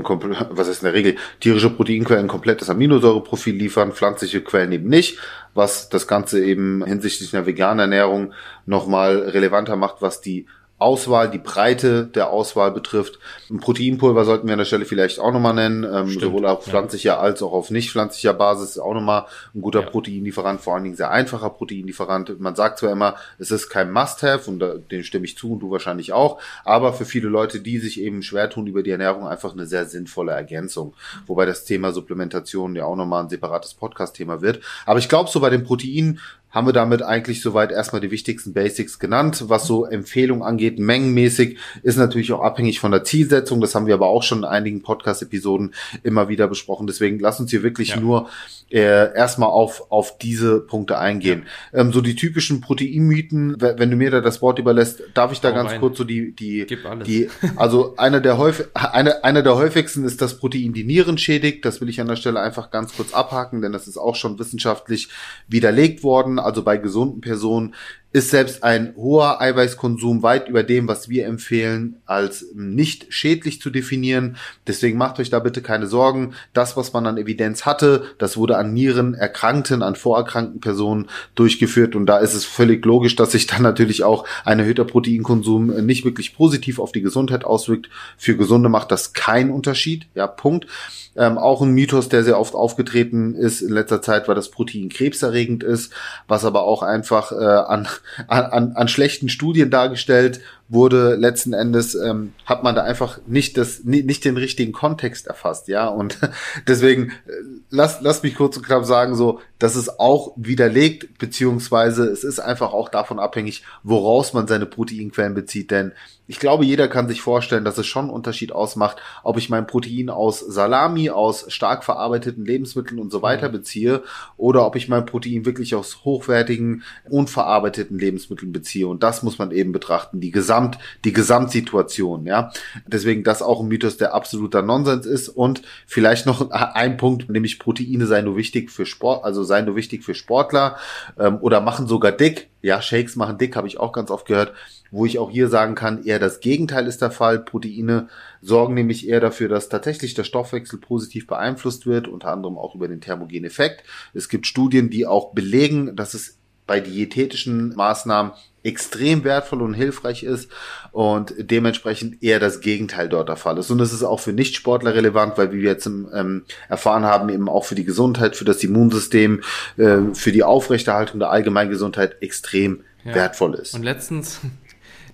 [0.50, 5.18] was ist in der Regel, tierische Proteinquellen ein komplettes Aminosäureprofil liefern, pflanzliche Quellen eben nicht,
[5.54, 8.32] was das Ganze eben hinsichtlich einer veganen Ernährung
[8.66, 10.46] nochmal relevanter macht, was die
[10.82, 13.18] Auswahl, die Breite der Auswahl betrifft.
[13.50, 17.12] Ein Proteinpulver sollten wir an der Stelle vielleicht auch nochmal nennen, ähm, sowohl auf pflanzlicher
[17.12, 17.18] ja.
[17.18, 19.86] als auch auf nicht pflanzlicher Basis ist auch nochmal ein guter ja.
[19.86, 22.38] Proteinlieferant, vor allen Dingen sehr einfacher Proteinlieferant.
[22.40, 25.60] Man sagt zwar immer, es ist kein Must-Have und da, dem stimme ich zu und
[25.60, 29.26] du wahrscheinlich auch, aber für viele Leute, die sich eben schwer tun über die Ernährung,
[29.26, 30.94] einfach eine sehr sinnvolle Ergänzung.
[31.26, 34.60] Wobei das Thema Supplementation ja auch nochmal ein separates Podcast-Thema wird.
[34.86, 36.20] Aber ich glaube, so bei den Proteinen
[36.52, 39.44] haben wir damit eigentlich soweit erstmal die wichtigsten Basics genannt.
[39.48, 43.60] Was so Empfehlungen angeht, mengenmäßig, ist natürlich auch abhängig von der Zielsetzung.
[43.62, 46.86] Das haben wir aber auch schon in einigen Podcast-Episoden immer wieder besprochen.
[46.86, 48.00] Deswegen lass uns hier wirklich ja.
[48.00, 48.28] nur
[48.70, 51.44] äh, erstmal auf, auf diese Punkte eingehen.
[51.72, 51.80] Ja.
[51.80, 55.52] Ähm, so die typischen Proteinmythen, wenn du mir da das Wort überlässt, darf ich da
[55.52, 55.80] oh, ganz rein.
[55.80, 56.66] kurz so die, die,
[57.06, 61.64] die, also einer der häufig, eine, einer der häufigsten ist das Protein die Nieren schädigt.
[61.64, 64.38] Das will ich an der Stelle einfach ganz kurz abhaken, denn das ist auch schon
[64.38, 65.08] wissenschaftlich
[65.48, 67.74] widerlegt worden also bei gesunden Personen,
[68.12, 73.70] ist selbst ein hoher Eiweißkonsum weit über dem, was wir empfehlen, als nicht schädlich zu
[73.70, 74.36] definieren.
[74.66, 76.34] Deswegen macht euch da bitte keine Sorgen.
[76.52, 81.96] Das, was man an Evidenz hatte, das wurde an Nierenerkrankten, an vorerkrankten Personen durchgeführt.
[81.96, 86.04] Und da ist es völlig logisch, dass sich dann natürlich auch ein erhöhter Proteinkonsum nicht
[86.04, 87.88] wirklich positiv auf die Gesundheit auswirkt.
[88.18, 90.06] Für Gesunde macht das keinen Unterschied.
[90.14, 90.66] Ja, Punkt.
[91.14, 94.88] Ähm, auch ein Mythos, der sehr oft aufgetreten ist in letzter Zeit, weil das Protein
[94.88, 95.92] krebserregend ist,
[96.26, 97.86] was aber auch einfach äh, an,
[98.26, 100.40] an, an schlechten Studien dargestellt
[100.72, 105.68] wurde letzten Endes ähm, hat man da einfach nicht das nicht den richtigen Kontext erfasst,
[105.68, 106.18] ja und
[106.66, 107.32] deswegen äh,
[107.70, 112.40] lass lass mich kurz und knapp sagen so, das ist auch widerlegt beziehungsweise es ist
[112.40, 115.92] einfach auch davon abhängig, woraus man seine Proteinquellen bezieht, denn
[116.28, 119.66] ich glaube, jeder kann sich vorstellen, dass es schon einen Unterschied ausmacht, ob ich mein
[119.66, 123.22] Protein aus Salami, aus stark verarbeiteten Lebensmitteln und so mhm.
[123.22, 124.02] weiter beziehe
[124.36, 128.86] oder ob ich mein Protein wirklich aus hochwertigen, unverarbeiteten Lebensmitteln beziehe.
[128.86, 130.20] Und das muss man eben betrachten.
[130.20, 130.61] Die Gesamt,
[131.04, 132.52] die Gesamtsituation, ja.
[132.86, 135.28] Deswegen das auch ein Mythos, der absoluter Nonsens ist.
[135.28, 139.76] Und vielleicht noch ein Punkt, nämlich Proteine seien nur wichtig für Sport, also seien nur
[139.76, 140.76] wichtig für Sportler
[141.18, 142.48] ähm, oder machen sogar dick.
[142.62, 144.52] Ja, Shakes machen dick, habe ich auch ganz oft gehört
[144.92, 147.40] wo ich auch hier sagen kann, eher das Gegenteil ist der Fall.
[147.40, 148.08] Proteine
[148.42, 152.88] sorgen nämlich eher dafür, dass tatsächlich der Stoffwechsel positiv beeinflusst wird, unter anderem auch über
[152.88, 153.84] den thermogenen Effekt.
[154.12, 160.22] Es gibt Studien, die auch belegen, dass es bei diätetischen Maßnahmen extrem wertvoll und hilfreich
[160.22, 160.50] ist
[160.92, 163.70] und dementsprechend eher das Gegenteil dort der Fall ist.
[163.70, 167.48] Und es ist auch für Nichtsportler relevant, weil wie wir jetzt ähm, erfahren haben, eben
[167.48, 169.42] auch für die Gesundheit, für das Immunsystem,
[169.76, 173.14] äh, für die Aufrechterhaltung der Allgemeingesundheit extrem ja.
[173.14, 173.74] wertvoll ist.
[173.74, 174.40] Und letztens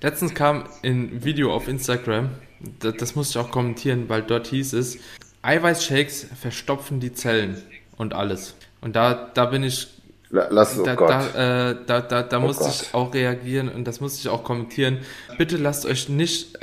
[0.00, 2.30] Letztens kam ein Video auf Instagram,
[2.78, 4.98] das, das musste ich auch kommentieren, weil dort hieß es,
[5.42, 7.60] Eiweißshakes verstopfen die Zellen
[7.96, 8.54] und alles.
[8.80, 9.88] Und da, da bin ich
[10.30, 11.10] Lass, oh da, Gott.
[11.10, 12.82] da, äh, da, da, da Oh musste Gott.
[12.82, 14.98] ich auch reagieren und das musste ich auch kommentieren.
[15.38, 16.58] Bitte lasst euch nicht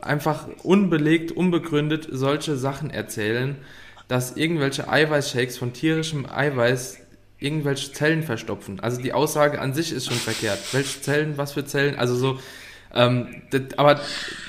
[0.00, 3.56] einfach unbelegt, unbegründet solche Sachen erzählen,
[4.08, 6.98] dass irgendwelche Eiweißshakes von tierischem Eiweiß
[7.40, 8.80] irgendwelche Zellen verstopfen.
[8.80, 10.58] Also die Aussage an sich ist schon verkehrt.
[10.72, 12.38] Welche Zellen, was für Zellen, also so.
[12.94, 14.00] Ähm, das, aber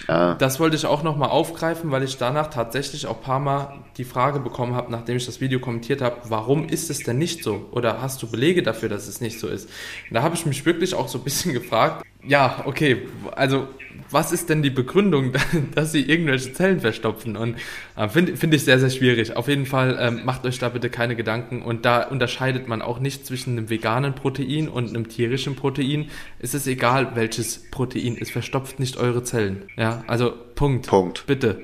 [0.07, 0.35] Ja.
[0.35, 4.03] das wollte ich auch nochmal aufgreifen, weil ich danach tatsächlich auch ein paar Mal die
[4.03, 7.67] Frage bekommen habe, nachdem ich das Video kommentiert habe, warum ist es denn nicht so?
[7.71, 9.67] Oder hast du Belege dafür, dass es nicht so ist?
[10.09, 13.03] Und da habe ich mich wirklich auch so ein bisschen gefragt, ja, okay,
[13.35, 13.67] also
[14.11, 15.33] was ist denn die Begründung,
[15.75, 17.35] dass sie irgendwelche Zellen verstopfen?
[17.35, 17.57] Und
[17.95, 19.35] äh, finde find ich sehr, sehr schwierig.
[19.35, 21.61] Auf jeden Fall ähm, macht euch da bitte keine Gedanken.
[21.61, 26.09] Und da unterscheidet man auch nicht zwischen einem veganen Protein und einem tierischen Protein.
[26.39, 28.17] Es ist egal, welches Protein.
[28.19, 29.63] Es verstopft nicht eure Zellen.
[29.77, 30.87] Ja, also Punkt.
[30.87, 31.25] Punkt.
[31.27, 31.63] Bitte.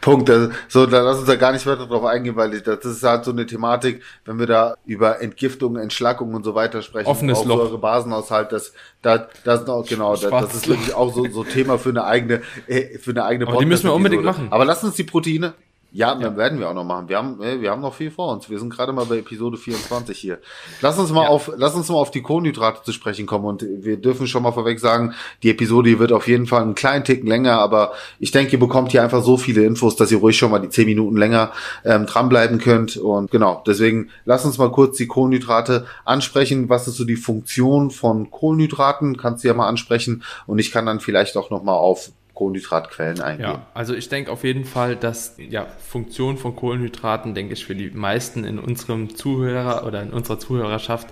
[0.00, 0.30] Punkt.
[0.30, 3.02] Also, So, da lass uns da gar nicht weiter drauf eingehen, weil ich, das ist
[3.02, 7.38] halt so eine Thematik, wenn wir da über Entgiftung, Entschlackung und so weiter sprechen, Offenes
[7.38, 7.58] auch Loch.
[7.58, 11.44] eure Basenhaushalt, das, das, das ist auch, genau, das, das ist wirklich auch so, so
[11.44, 14.48] Thema für eine eigene, äh, für eine eigene Aber die müssen wir unbedingt machen.
[14.50, 15.54] Aber lass uns die Proteine,
[15.92, 17.08] ja, dann werden wir auch noch machen.
[17.08, 18.48] Wir haben, äh, wir haben noch viel vor uns.
[18.48, 20.38] Wir sind gerade mal bei Episode 24 hier.
[20.80, 21.28] Lass uns mal Ja.
[21.28, 23.44] auf, lass uns mal auf die Kohlenhydrate zu sprechen kommen.
[23.44, 27.04] Und wir dürfen schon mal vorweg sagen, die Episode wird auf jeden Fall einen kleinen
[27.04, 30.38] Ticken länger, aber ich denke, ihr bekommt hier einfach so viele Infos, dass ihr ruhig
[30.38, 31.52] schon mal die 10 Minuten länger
[31.84, 32.96] ähm, dranbleiben könnt.
[32.96, 36.68] Und genau, deswegen lass uns mal kurz die Kohlenhydrate ansprechen.
[36.68, 39.16] Was ist so die Funktion von Kohlenhydraten?
[39.18, 40.22] Kannst du ja mal ansprechen.
[40.46, 43.48] Und ich kann dann vielleicht auch noch mal auf Kohlenhydratquellen eingehen.
[43.48, 47.74] Ja, also ich denke auf jeden Fall, dass ja Funktion von Kohlenhydraten, denke ich, für
[47.74, 51.08] die meisten in unserem Zuhörer oder in unserer Zuhörerschaft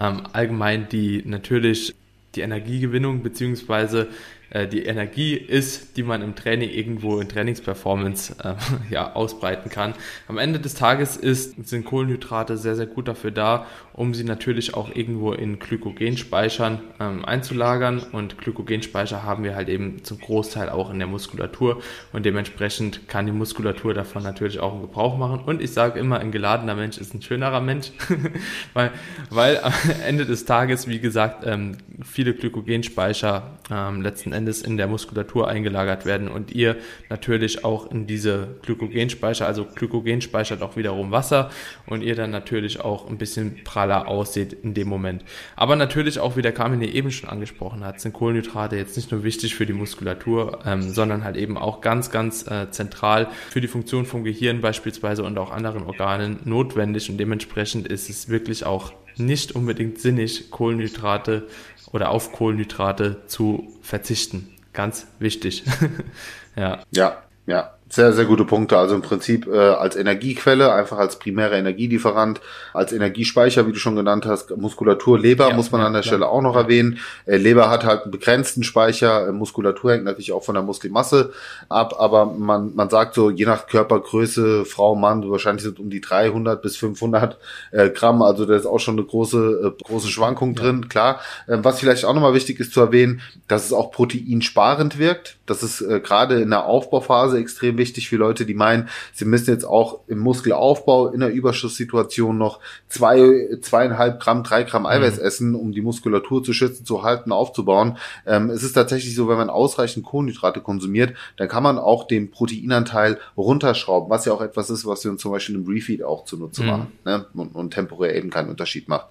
[0.00, 1.94] ähm, allgemein die natürlich
[2.34, 4.08] die Energiegewinnung beziehungsweise
[4.52, 8.54] äh, die Energie ist, die man im Training irgendwo in Trainingsperformance äh,
[8.90, 9.94] ja, ausbreiten kann.
[10.28, 14.74] Am Ende des Tages ist, sind Kohlenhydrate sehr, sehr gut dafür da, um sie natürlich
[14.74, 18.00] auch irgendwo in Glykogenspeichern ähm, einzulagern.
[18.12, 23.26] Und Glykogenspeicher haben wir halt eben zum Großteil auch in der Muskulatur und dementsprechend kann
[23.26, 25.40] die Muskulatur davon natürlich auch einen Gebrauch machen.
[25.40, 27.92] Und ich sage immer, ein geladener Mensch ist ein schönerer Mensch,
[28.74, 28.90] weil,
[29.30, 29.72] weil am
[30.06, 36.06] Ende des Tages, wie gesagt, ähm, viele Glykogenspeicher ähm, letzten Endes in der Muskulatur eingelagert
[36.06, 36.76] werden und ihr
[37.08, 41.50] natürlich auch in diese Glykogenspeicher, also Glykogen speichert auch wiederum Wasser
[41.86, 45.24] und ihr dann natürlich auch ein bisschen praller aussieht in dem Moment.
[45.56, 49.24] Aber natürlich auch, wie der hier eben schon angesprochen hat, sind Kohlenhydrate jetzt nicht nur
[49.24, 53.68] wichtig für die Muskulatur, ähm, sondern halt eben auch ganz, ganz äh, zentral für die
[53.68, 58.92] Funktion vom Gehirn beispielsweise und auch anderen Organen notwendig und dementsprechend ist es wirklich auch
[59.16, 61.46] nicht unbedingt sinnig, Kohlenhydrate
[61.92, 64.48] oder auf Kohlenhydrate zu verzichten.
[64.72, 65.64] Ganz wichtig.
[66.56, 66.82] ja.
[66.90, 67.74] Ja, ja.
[67.94, 68.78] Sehr, sehr gute Punkte.
[68.78, 72.40] Also im Prinzip äh, als Energiequelle, einfach als primärer Energielieferant,
[72.72, 76.00] als Energiespeicher, wie du schon genannt hast, Muskulatur, Leber Ja, muss man ja, an der
[76.00, 76.14] klar.
[76.14, 77.00] Stelle auch noch erwähnen.
[77.26, 81.34] Äh, Leber hat halt einen begrenzten Speicher, äh, Muskulatur hängt natürlich auch von der Muskelmasse
[81.68, 86.00] ab, aber man, man sagt so, je nach Körpergröße, Frau, Mann, wahrscheinlich sind um die
[86.00, 87.36] 300 bis 500
[87.72, 91.20] äh, Gramm, also da ist auch schon eine große, äh, große Schwankung drin, klar.
[91.46, 95.36] Ähm, was vielleicht auch nochmal wichtig ist zu erwähnen, dass es auch proteinsparend wirkt.
[95.44, 99.50] Das ist äh, gerade in der Aufbauphase extrem wichtig für Leute, die meinen, sie müssen
[99.50, 105.54] jetzt auch im Muskelaufbau in der Überschusssituation noch zwei, zweieinhalb Gramm, drei Gramm Eiweiß essen,
[105.54, 107.96] um die Muskulatur zu schützen, zu halten, aufzubauen.
[108.26, 112.30] Ähm, es ist tatsächlich so, wenn man ausreichend Kohlenhydrate konsumiert, dann kann man auch den
[112.30, 116.24] Proteinanteil runterschrauben, was ja auch etwas ist, was wir uns zum Beispiel im Refeed auch
[116.24, 116.68] zunutze Mhm.
[116.68, 117.26] machen ne?
[117.34, 119.06] und, und temporär eben keinen Unterschied macht.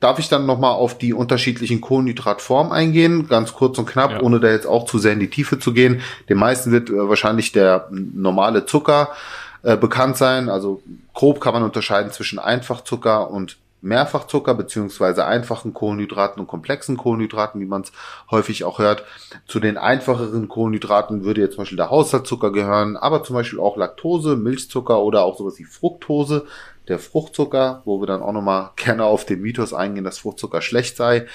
[0.00, 4.22] Darf ich dann nochmal auf die unterschiedlichen Kohlenhydratformen eingehen, ganz kurz und knapp, Ja.
[4.22, 6.00] ohne da jetzt auch zu sehr in die Tiefe zu gehen.
[6.28, 9.10] Den meisten wird äh, wahrscheinlich der normale Zucker
[9.62, 10.48] äh, bekannt sein.
[10.48, 10.82] Also
[11.14, 17.66] grob kann man unterscheiden zwischen Einfachzucker und Mehrfachzucker beziehungsweise einfachen Kohlenhydraten und komplexen Kohlenhydraten, wie
[17.66, 17.92] man es
[18.30, 19.04] häufig auch hört.
[19.46, 23.76] Zu den einfacheren Kohlenhydraten würde jetzt zum Beispiel der Haushaltszucker gehören, aber zum Beispiel auch
[23.76, 26.46] Laktose, Milchzucker oder auch sowas wie Fructose,
[26.88, 30.96] der Fruchtzucker, wo wir dann auch nochmal gerne auf den Mythos eingehen, dass Fruchtzucker schlecht
[30.96, 31.26] sei.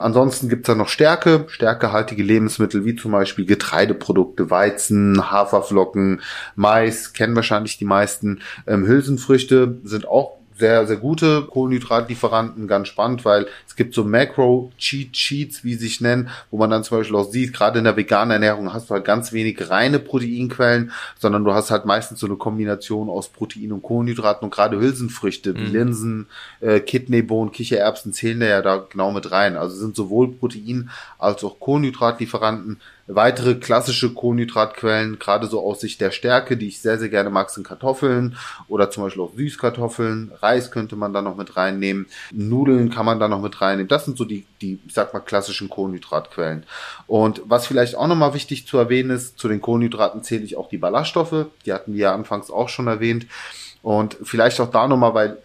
[0.00, 6.22] Ansonsten gibt's dann noch Stärke, stärkehaltige Lebensmittel wie zum Beispiel Getreideprodukte, Weizen, Haferflocken,
[6.56, 8.40] Mais, kennen wahrscheinlich die meisten.
[8.66, 15.64] Ähm, Hülsenfrüchte sind auch sehr, sehr gute Kohlenhydratlieferanten, ganz spannend, weil es gibt so Macro-Cheat-Sheets,
[15.64, 18.30] wie sie sich nennen, wo man dann zum Beispiel auch sieht, gerade in der veganen
[18.30, 22.36] Ernährung hast du halt ganz wenig reine Proteinquellen, sondern du hast halt meistens so eine
[22.36, 25.72] Kombination aus Protein und Kohlenhydraten und gerade Hülsenfrüchte wie Mhm.
[25.72, 26.26] Linsen,
[26.60, 29.56] äh, Kidneybohnen, Kichererbsen zählen da ja da genau mit rein.
[29.56, 32.80] Also sind sowohl Protein als auch Kohlenhydratlieferanten
[33.14, 37.50] weitere klassische Kohlenhydratquellen, gerade so aus Sicht der Stärke, die ich sehr, sehr gerne mag,
[37.50, 38.36] sind Kartoffeln
[38.68, 40.32] oder zum Beispiel auch Süßkartoffeln.
[40.40, 42.06] Reis könnte man da noch mit reinnehmen.
[42.32, 43.88] Nudeln kann man da noch mit reinnehmen.
[43.88, 46.64] Das sind so die, die, ich sag mal, klassischen Kohlenhydratquellen.
[47.06, 50.68] Und was vielleicht auch nochmal wichtig zu erwähnen ist, zu den Kohlenhydraten zähle ich auch
[50.68, 51.46] die Ballaststoffe.
[51.66, 53.26] Die hatten wir ja anfangs auch schon erwähnt.
[53.82, 55.38] Und vielleicht auch da nochmal, weil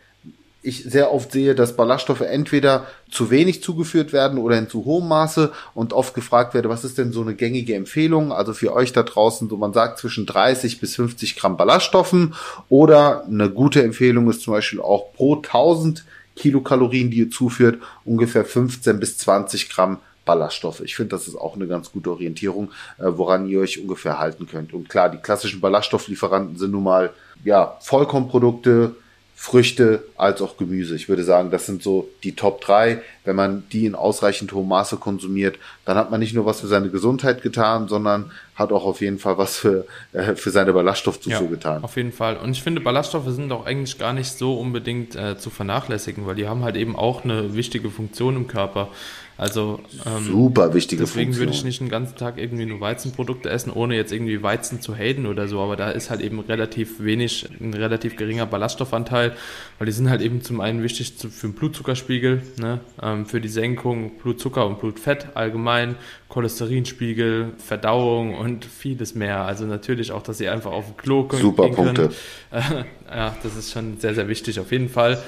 [0.65, 5.07] ich sehr oft sehe, dass Ballaststoffe entweder zu wenig zugeführt werden oder in zu hohem
[5.07, 8.31] Maße und oft gefragt werde, was ist denn so eine gängige Empfehlung?
[8.31, 12.33] Also für euch da draußen, so man sagt zwischen 30 bis 50 Gramm Ballaststoffen
[12.69, 16.03] oder eine gute Empfehlung ist zum Beispiel auch pro 1000
[16.35, 20.81] Kilokalorien, die ihr zuführt, ungefähr 15 bis 20 Gramm Ballaststoffe.
[20.81, 24.47] Ich finde, das ist auch eine ganz gute Orientierung, äh, woran ihr euch ungefähr halten
[24.47, 24.73] könnt.
[24.73, 28.95] Und klar, die klassischen Ballaststofflieferanten sind nun mal ja Vollkornprodukte,
[29.35, 30.95] Früchte als auch Gemüse.
[30.95, 33.01] Ich würde sagen, das sind so die Top drei.
[33.25, 36.67] Wenn man die in ausreichend hohem Maße konsumiert, dann hat man nicht nur was für
[36.67, 41.41] seine Gesundheit getan, sondern hat auch auf jeden Fall was für, äh, für seine Ballaststoffzufuhr
[41.41, 41.83] ja, getan.
[41.83, 42.37] Auf jeden Fall.
[42.37, 46.35] Und ich finde, Ballaststoffe sind auch eigentlich gar nicht so unbedingt äh, zu vernachlässigen, weil
[46.35, 48.89] die haben halt eben auch eine wichtige Funktion im Körper.
[49.37, 51.47] Also ähm, super wichtige Deswegen Funktion.
[51.47, 54.95] würde ich nicht den ganzen Tag irgendwie nur Weizenprodukte essen, ohne jetzt irgendwie Weizen zu
[54.95, 55.59] haten oder so.
[55.59, 59.35] Aber da ist halt eben relativ wenig, ein relativ geringer Ballaststoffanteil,
[59.77, 62.79] weil die sind halt eben zum einen wichtig für den Blutzuckerspiegel, ne?
[63.01, 65.95] ähm, für die Senkung Blutzucker und Blutfett allgemein,
[66.27, 69.45] Cholesterinspiegel, Verdauung und vieles mehr.
[69.45, 71.41] Also natürlich auch, dass sie einfach auf dem Klo können.
[71.41, 72.09] Super Punkte.
[72.51, 72.61] Äh,
[73.09, 75.23] ja, das ist schon sehr, sehr wichtig auf jeden Fall.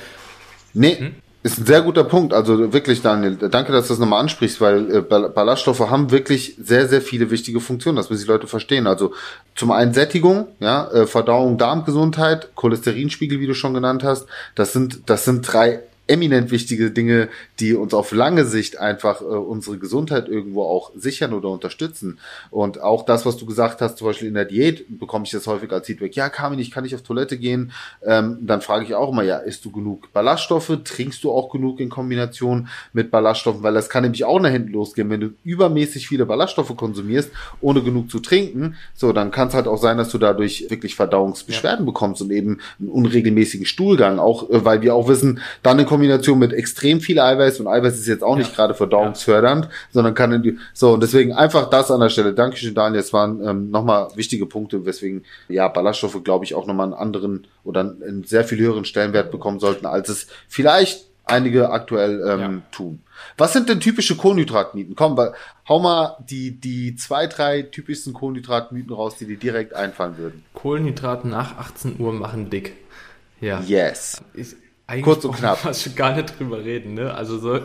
[0.73, 1.15] Nee, hm?
[1.47, 2.33] Ist ein sehr guter Punkt.
[2.33, 6.89] Also wirklich, Daniel, danke, dass du das nochmal ansprichst, weil äh, Ballaststoffe haben wirklich sehr,
[6.89, 7.95] sehr viele wichtige Funktionen.
[7.95, 8.85] Das müssen die Leute verstehen.
[8.85, 9.13] Also
[9.55, 14.25] zum einen Sättigung, ja, äh, Verdauung, Darmgesundheit, Cholesterinspiegel, wie du schon genannt hast.
[14.55, 19.25] Das sind, das sind drei eminent wichtige Dinge, die uns auf lange Sicht einfach äh,
[19.25, 22.19] unsere Gesundheit irgendwo auch sichern oder unterstützen.
[22.49, 25.47] Und auch das, was du gesagt hast, zum Beispiel in der Diät, bekomme ich das
[25.47, 26.15] häufig als Feedback.
[26.15, 27.71] Ja, Carmen, ich kann nicht auf Toilette gehen.
[28.03, 30.71] Ähm, dann frage ich auch immer, ja, isst du genug Ballaststoffe?
[30.83, 33.63] Trinkst du auch genug in Kombination mit Ballaststoffen?
[33.63, 35.09] Weil das kann nämlich auch nach hinten losgehen.
[35.09, 39.67] Wenn du übermäßig viele Ballaststoffe konsumierst, ohne genug zu trinken, so, dann kann es halt
[39.67, 41.91] auch sein, dass du dadurch wirklich Verdauungsbeschwerden ja.
[41.91, 44.19] bekommst und eben einen unregelmäßigen Stuhlgang.
[44.19, 48.07] Auch, äh, weil wir auch wissen, dann Kombination mit extrem viel Eiweiß und Eiweiß ist
[48.07, 49.71] jetzt auch nicht gerade verdauungsfördernd, ja.
[49.91, 52.33] sondern kann in die, so und deswegen einfach das an der Stelle.
[52.33, 53.01] Dankeschön, Daniel.
[53.01, 57.47] Es waren ähm, nochmal wichtige Punkte, weswegen ja Ballaststoffe, glaube ich, auch nochmal einen anderen
[57.63, 62.61] oder einen sehr viel höheren Stellenwert bekommen sollten, als es vielleicht einige aktuell ähm, ja.
[62.71, 63.01] tun.
[63.37, 64.95] Was sind denn typische Kohlenhydratmythen?
[64.95, 65.19] Komm,
[65.67, 70.45] hau mal die, die zwei, drei typischsten Kohlenhydratmythen raus, die dir direkt einfallen würden.
[70.53, 72.73] Kohlenhydrate nach 18 Uhr machen dick.
[73.39, 73.61] Ja.
[73.61, 74.21] Yes.
[74.33, 74.55] Ich,
[74.87, 75.63] eigentlich Kurz und knapp.
[75.65, 77.13] Wir schon gar nicht drüber reden, ne?
[77.13, 77.59] Also so,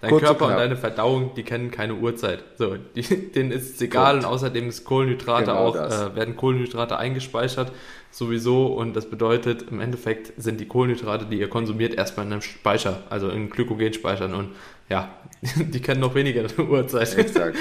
[0.00, 2.44] dein Kurz Körper und, und, deine Verdauung, die kennen keine Uhrzeit.
[2.56, 4.24] So, die, denen ist es egal Gut.
[4.24, 7.72] und außerdem ist Kohlenhydrate genau auch, äh, werden Kohlenhydrate eingespeichert
[8.16, 12.42] sowieso und das bedeutet, im Endeffekt sind die Kohlenhydrate, die ihr konsumiert, erstmal in einem
[12.42, 14.54] Speicher, also in Glykogenspeichern und
[14.88, 15.10] ja,
[15.56, 17.18] die kennen noch weniger Uhrzeit.
[17.18, 17.58] Exakt.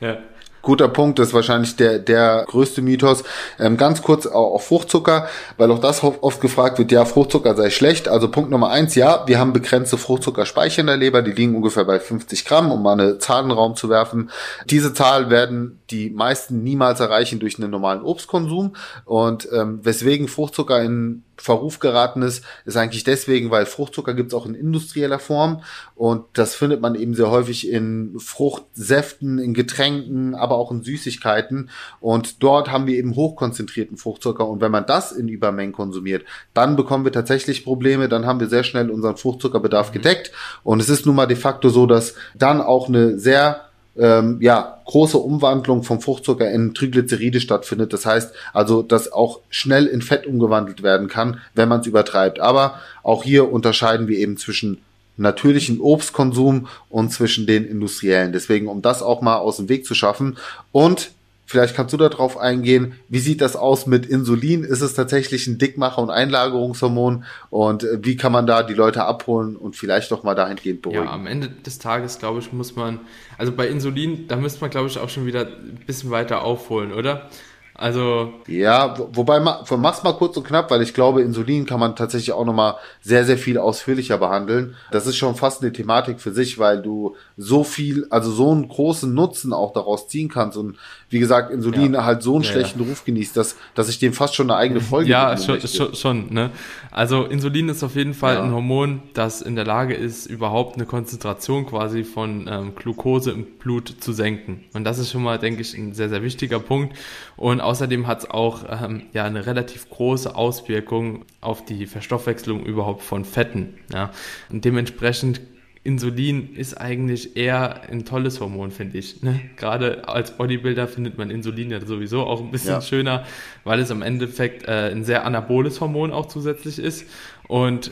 [0.00, 0.18] ja.
[0.62, 3.24] Guter Punkt, das ist wahrscheinlich der, der größte Mythos.
[3.58, 7.70] Ähm, ganz kurz auch auf Fruchtzucker, weil auch das oft gefragt wird, ja, Fruchtzucker sei
[7.70, 8.08] schlecht.
[8.08, 11.84] Also Punkt Nummer eins, ja, wir haben begrenzte Fruchtzuckerspeicher in der Leber, die liegen ungefähr
[11.84, 14.30] bei 50 Gramm, um mal eine Zahl in den Raum zu werfen.
[14.66, 20.80] Diese Zahl werden die meisten niemals erreichen durch einen normalen Obstkonsum und ähm, weswegen Fruchtzucker
[20.80, 25.62] in Verruf geraten ist, ist eigentlich deswegen, weil Fruchtzucker gibt es auch in industrieller Form.
[25.96, 31.68] Und das findet man eben sehr häufig in Fruchtsäften, in Getränken, aber auch in Süßigkeiten.
[32.00, 34.46] Und dort haben wir eben hochkonzentrierten Fruchtzucker.
[34.46, 36.24] Und wenn man das in Übermengen konsumiert,
[36.54, 39.94] dann bekommen wir tatsächlich Probleme, dann haben wir sehr schnell unseren Fruchtzuckerbedarf mhm.
[39.94, 40.30] gedeckt.
[40.62, 44.80] Und es ist nun mal de facto so, dass dann auch eine sehr ähm, ja,
[44.86, 47.92] große Umwandlung vom Fruchtzucker in Triglyceride stattfindet.
[47.92, 52.40] Das heißt also, dass auch schnell in Fett umgewandelt werden kann, wenn man es übertreibt.
[52.40, 54.78] Aber auch hier unterscheiden wir eben zwischen
[55.16, 58.32] natürlichen Obstkonsum und zwischen den industriellen.
[58.32, 60.38] Deswegen, um das auch mal aus dem Weg zu schaffen.
[60.72, 61.10] Und
[61.52, 62.94] Vielleicht kannst du darauf eingehen.
[63.10, 64.64] Wie sieht das aus mit Insulin?
[64.64, 67.24] Ist es tatsächlich ein Dickmacher- und Einlagerungshormon?
[67.50, 71.04] Und äh, wie kann man da die Leute abholen und vielleicht doch mal dahingehend beruhigen?
[71.04, 73.00] Ja, am Ende des Tages, glaube ich, muss man,
[73.36, 76.94] also bei Insulin, da müsste man, glaube ich, auch schon wieder ein bisschen weiter aufholen,
[76.94, 77.28] oder?
[77.74, 78.34] Also.
[78.46, 82.44] Ja, wobei, mach's mal kurz und knapp, weil ich glaube, Insulin kann man tatsächlich auch
[82.44, 84.76] nochmal sehr, sehr viel ausführlicher behandeln.
[84.90, 88.68] Das ist schon fast eine Thematik für sich, weil du so viel, also so einen
[88.68, 90.58] großen Nutzen auch daraus ziehen kannst.
[90.58, 90.76] Und
[91.12, 92.04] wie gesagt, Insulin ja.
[92.04, 92.88] halt so einen ja, schlechten ja.
[92.88, 96.32] Ruf genießt, dass, dass ich dem fast schon eine eigene Folge Ja, schon, schon, schon,
[96.32, 96.50] ne?
[96.90, 100.86] Also Insulin ist auf jeden Fall ein Hormon, das in der Lage ist, überhaupt eine
[100.86, 104.64] Konzentration quasi von ähm, Glucose im Blut zu senken.
[104.72, 106.96] Und das ist schon mal, denke ich, ein sehr, sehr wichtiger Punkt.
[107.36, 113.02] Und außerdem hat es auch ähm, ja eine relativ große Auswirkung auf die Verstoffwechslung überhaupt
[113.02, 113.74] von Fetten.
[113.92, 114.10] Ja?
[114.50, 115.40] Und dementsprechend
[115.84, 119.22] Insulin ist eigentlich eher ein tolles Hormon, finde ich.
[119.22, 119.40] Ne?
[119.56, 122.80] Gerade als Bodybuilder findet man Insulin ja sowieso auch ein bisschen ja.
[122.80, 123.26] schöner,
[123.64, 127.06] weil es am Endeffekt äh, ein sehr anaboles Hormon auch zusätzlich ist.
[127.48, 127.90] Und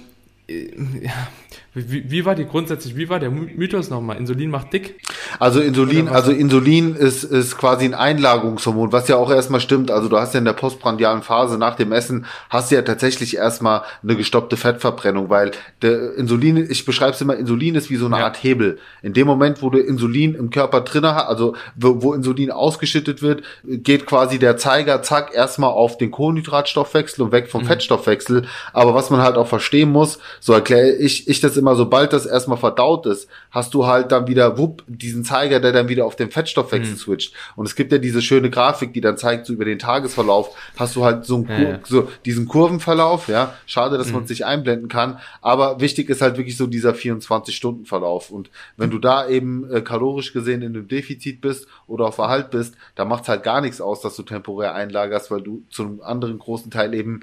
[0.48, 0.70] äh,
[1.02, 1.28] ja,
[1.72, 4.16] wie, wie war die grundsätzlich, wie war der Mythos nochmal?
[4.16, 4.96] Insulin macht dick?
[5.38, 9.90] Also Insulin, also Insulin ist, ist quasi ein Einlagerungshormon, was ja auch erstmal stimmt.
[9.90, 13.36] Also du hast ja in der postprandialen Phase nach dem Essen, hast du ja tatsächlich
[13.36, 18.06] erstmal eine gestoppte Fettverbrennung, weil der Insulin, ich beschreibe es immer, Insulin ist wie so
[18.06, 18.24] eine ja.
[18.24, 18.78] Art Hebel.
[19.02, 23.22] In dem Moment, wo du Insulin im Körper drinne hast, also wo, wo Insulin ausgeschüttet
[23.22, 27.66] wird, geht quasi der Zeiger, zack, erstmal auf den Kohlenhydratstoffwechsel und weg vom mhm.
[27.66, 28.46] Fettstoffwechsel.
[28.72, 32.26] Aber was man halt auch verstehen muss, so erkläre ich, ich das immer, sobald das
[32.26, 36.16] erstmal verdaut ist, hast du halt dann wieder, wupp, diesen Zeiger, der dann wieder auf
[36.16, 36.98] den Fettstoffwechsel mhm.
[36.98, 37.34] switcht.
[37.56, 40.96] Und es gibt ja diese schöne Grafik, die dann zeigt, so über den Tagesverlauf, hast
[40.96, 41.80] du halt so, einen, ja, ja.
[41.84, 43.54] so diesen Kurvenverlauf, ja.
[43.66, 44.14] Schade, dass mhm.
[44.14, 45.18] man es nicht einblenden kann.
[45.40, 48.30] Aber wichtig ist halt wirklich so dieser 24-Stunden-Verlauf.
[48.30, 52.50] Und wenn du da eben äh, kalorisch gesehen in einem Defizit bist oder auf Verhalt
[52.50, 55.82] bist, da macht es halt gar nichts aus, dass du temporär einlagerst, weil du zu
[55.82, 57.20] einem anderen großen Teil eben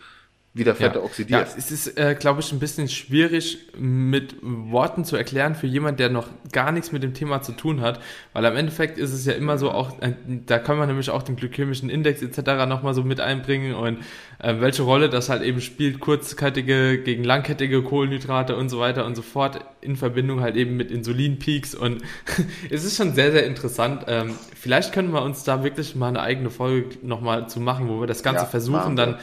[0.57, 1.05] wieder Fette ja.
[1.05, 1.47] oxidiert.
[1.47, 5.99] Ja, es ist, äh, glaube ich, ein bisschen schwierig mit Worten zu erklären für jemand,
[5.99, 7.99] der noch gar nichts mit dem Thema zu tun hat,
[8.33, 10.13] weil am Endeffekt ist es ja immer so auch, äh,
[10.45, 12.67] da kann man nämlich auch den glykämischen Index etc.
[12.67, 13.99] nochmal so mit einbringen und
[14.39, 19.15] äh, welche Rolle das halt eben spielt, kurzkettige gegen langkettige Kohlenhydrate und so weiter und
[19.15, 22.03] so fort in Verbindung halt eben mit Insulinpeaks und
[22.69, 24.05] es ist schon sehr, sehr interessant.
[24.07, 27.99] Ähm, vielleicht können wir uns da wirklich mal eine eigene Folge nochmal zu machen, wo
[27.99, 29.17] wir das Ganze ja, versuchen dann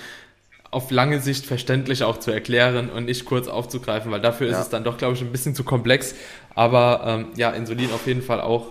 [0.75, 4.55] auf lange Sicht verständlich auch zu erklären und nicht kurz aufzugreifen, weil dafür ja.
[4.55, 6.15] ist es dann doch, glaube ich, ein bisschen zu komplex.
[6.55, 8.67] Aber ähm, ja, Insulin auf jeden Fall auch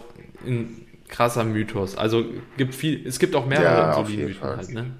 [0.46, 1.96] ein krasser Mythos.
[1.96, 2.26] Also
[2.58, 4.92] gibt viel, es gibt auch mehrere ja, Insulinmythen halt, ne?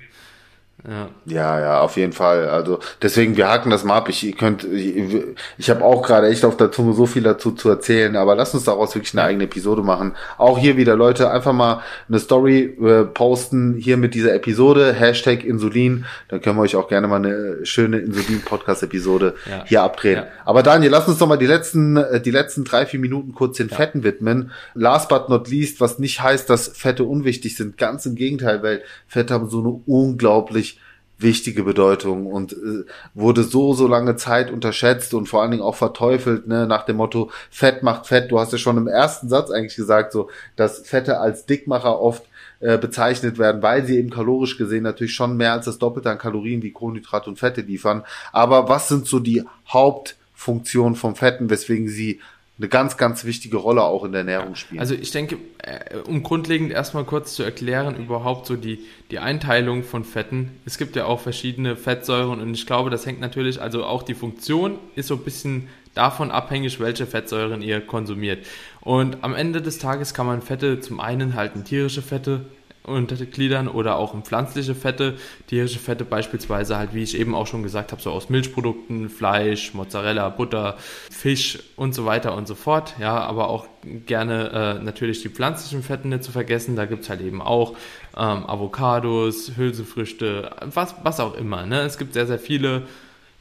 [0.86, 1.08] Ja.
[1.26, 2.50] ja, ja, auf jeden Fall.
[2.50, 4.10] Also deswegen, wir haken das mal ab.
[4.10, 5.24] Ich könnt, ich,
[5.58, 8.54] ich habe auch gerade echt auf der Zunge so viel dazu zu erzählen, aber lass
[8.54, 10.14] uns daraus wirklich eine eigene Episode machen.
[10.38, 15.46] Auch hier wieder, Leute, einfach mal eine Story äh, posten hier mit dieser Episode, Hashtag
[15.46, 16.04] Insulin.
[16.28, 19.64] Dann können wir euch auch gerne mal eine schöne Insulin-Podcast-Episode ja.
[19.66, 20.18] hier abdrehen.
[20.18, 20.28] Ja.
[20.44, 23.56] Aber Daniel, lass uns doch mal die letzten, äh, die letzten drei, vier Minuten kurz
[23.56, 23.78] den ja.
[23.78, 24.52] Fetten widmen.
[24.74, 27.78] Last but not least, was nicht heißt, dass Fette unwichtig sind.
[27.78, 30.73] Ganz im Gegenteil, weil Fette haben so eine unglaublich
[31.18, 35.76] wichtige Bedeutung und äh, wurde so, so lange Zeit unterschätzt und vor allen Dingen auch
[35.76, 38.32] verteufelt, ne, nach dem Motto, Fett macht Fett.
[38.32, 42.24] Du hast ja schon im ersten Satz eigentlich gesagt, so, dass Fette als Dickmacher oft
[42.60, 46.18] äh, bezeichnet werden, weil sie eben kalorisch gesehen natürlich schon mehr als das Doppelte an
[46.18, 48.04] Kalorien wie Kohlenhydrate und Fette liefern.
[48.32, 52.22] Aber was sind so die Hauptfunktionen vom Fetten, weswegen sie
[52.64, 54.80] eine ganz, ganz wichtige Rolle auch in der Ernährung spielen.
[54.80, 58.80] Also ich denke, äh, um grundlegend erstmal kurz zu erklären, überhaupt so die,
[59.12, 60.52] die Einteilung von Fetten.
[60.66, 64.14] Es gibt ja auch verschiedene Fettsäuren und ich glaube, das hängt natürlich, also auch die
[64.14, 68.46] Funktion ist so ein bisschen davon abhängig, welche Fettsäuren ihr konsumiert.
[68.80, 72.46] Und am Ende des Tages kann man Fette zum einen halten tierische Fette
[72.86, 75.16] untergliedern oder auch in pflanzliche Fette.
[75.48, 79.74] Tierische Fette beispielsweise halt, wie ich eben auch schon gesagt habe, so aus Milchprodukten, Fleisch,
[79.74, 80.78] Mozzarella, Butter,
[81.10, 82.96] Fisch und so weiter und so fort.
[83.00, 83.68] Ja, aber auch
[84.06, 86.76] gerne äh, natürlich die pflanzlichen Fetten nicht zu vergessen.
[86.76, 87.72] Da gibt's halt eben auch
[88.18, 91.66] ähm, Avocados, Hülsenfrüchte, was, was auch immer.
[91.66, 91.82] Ne?
[91.82, 92.84] Es gibt sehr, sehr viele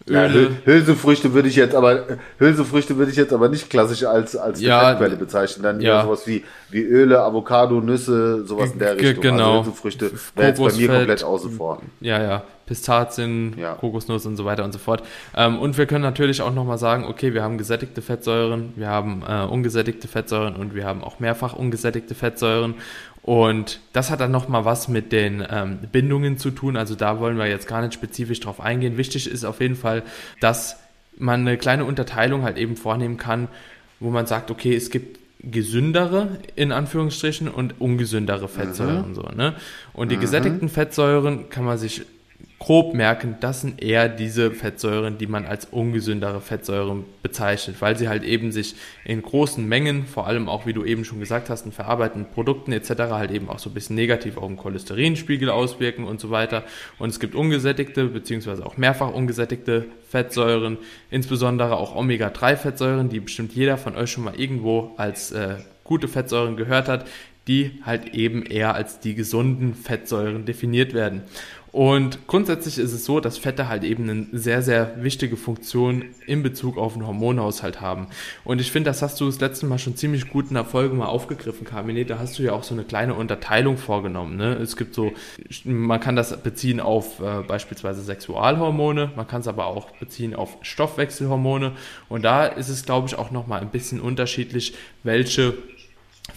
[0.08, 0.42] Öle.
[0.42, 2.04] Ja, Hülsenfrüchte würde ich jetzt aber
[2.38, 5.62] Hülsenfrüchte würde ich jetzt aber nicht klassisch als als ja, Fettquelle bezeichnen.
[5.62, 6.02] Dann ja.
[6.02, 9.22] sowas wie wie Öle, Avocado, Nüsse, sowas in der Richtung.
[9.22, 9.58] Genau.
[9.58, 11.82] Also Hülsenfrüchte wäre jetzt bei mir komplett außen vor.
[12.00, 12.42] Ja, ja.
[12.66, 13.74] Pistazien, ja.
[13.74, 15.02] Kokosnuss und so weiter und so fort.
[15.36, 19.22] Ähm, und wir können natürlich auch nochmal sagen, okay, wir haben gesättigte Fettsäuren, wir haben
[19.28, 22.74] äh, ungesättigte Fettsäuren und wir haben auch mehrfach ungesättigte Fettsäuren.
[23.22, 26.76] Und das hat dann nochmal was mit den ähm, Bindungen zu tun.
[26.76, 28.96] Also da wollen wir jetzt gar nicht spezifisch drauf eingehen.
[28.96, 30.02] Wichtig ist auf jeden Fall,
[30.40, 30.76] dass
[31.16, 33.48] man eine kleine Unterteilung halt eben vornehmen kann,
[34.00, 39.14] wo man sagt, okay, es gibt gesündere in Anführungsstrichen und ungesündere Fettsäuren mhm.
[39.14, 39.54] so ne
[39.92, 40.20] und die mhm.
[40.20, 42.02] gesättigten Fettsäuren kann man sich
[42.62, 48.08] grob merken, das sind eher diese Fettsäuren, die man als ungesündere Fettsäuren bezeichnet, weil sie
[48.08, 51.66] halt eben sich in großen Mengen, vor allem auch, wie du eben schon gesagt hast,
[51.66, 52.90] in verarbeiteten Produkten etc.
[53.10, 56.62] halt eben auch so ein bisschen negativ auf den Cholesterinspiegel auswirken und so weiter.
[57.00, 60.78] Und es gibt ungesättigte beziehungsweise auch mehrfach ungesättigte Fettsäuren,
[61.10, 66.56] insbesondere auch Omega-3-Fettsäuren, die bestimmt jeder von euch schon mal irgendwo als äh, gute Fettsäuren
[66.56, 67.06] gehört hat,
[67.48, 71.22] die halt eben eher als die gesunden Fettsäuren definiert werden.
[71.72, 76.42] Und grundsätzlich ist es so, dass Fette halt eben eine sehr, sehr wichtige Funktion in
[76.42, 78.08] Bezug auf den Hormonhaushalt haben.
[78.44, 80.94] Und ich finde, das hast du das letzte Mal schon ziemlich gut in der Folge
[80.94, 82.04] mal aufgegriffen, Carmine.
[82.04, 84.36] Da hast du ja auch so eine kleine Unterteilung vorgenommen.
[84.36, 84.52] Ne?
[84.56, 85.12] Es gibt so,
[85.64, 90.58] man kann das beziehen auf äh, beispielsweise Sexualhormone, man kann es aber auch beziehen auf
[90.60, 91.72] Stoffwechselhormone.
[92.10, 95.54] Und da ist es, glaube ich, auch nochmal ein bisschen unterschiedlich, welche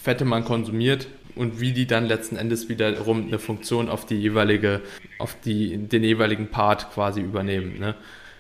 [0.02, 4.82] Fette man konsumiert, und wie die dann letzten Endes wiederum eine Funktion auf die jeweilige,
[5.20, 7.80] auf die, den jeweiligen Part quasi übernehmen.
[7.80, 7.96] Ne?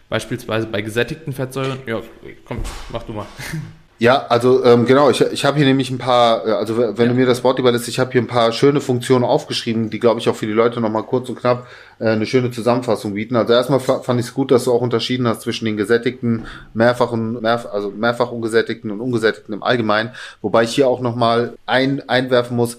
[0.09, 2.01] Beispielsweise bei gesättigten Fettsäuren, ja,
[2.45, 2.59] komm,
[2.91, 3.27] mach du mal.
[3.97, 7.05] Ja, also ähm, genau, ich, ich habe hier nämlich ein paar, äh, also wenn ja.
[7.05, 10.19] du mir das Wort überlässt, ich habe hier ein paar schöne Funktionen aufgeschrieben, die, glaube
[10.19, 11.67] ich, auch für die Leute nochmal kurz und knapp
[11.99, 13.37] äh, eine schöne Zusammenfassung bieten.
[13.37, 17.41] Also erstmal fand ich es gut, dass du auch unterschieden hast zwischen den gesättigten, mehrfachen,
[17.41, 22.57] mehr, also mehrfach ungesättigten und ungesättigten im Allgemeinen, wobei ich hier auch nochmal ein, einwerfen
[22.57, 22.77] muss,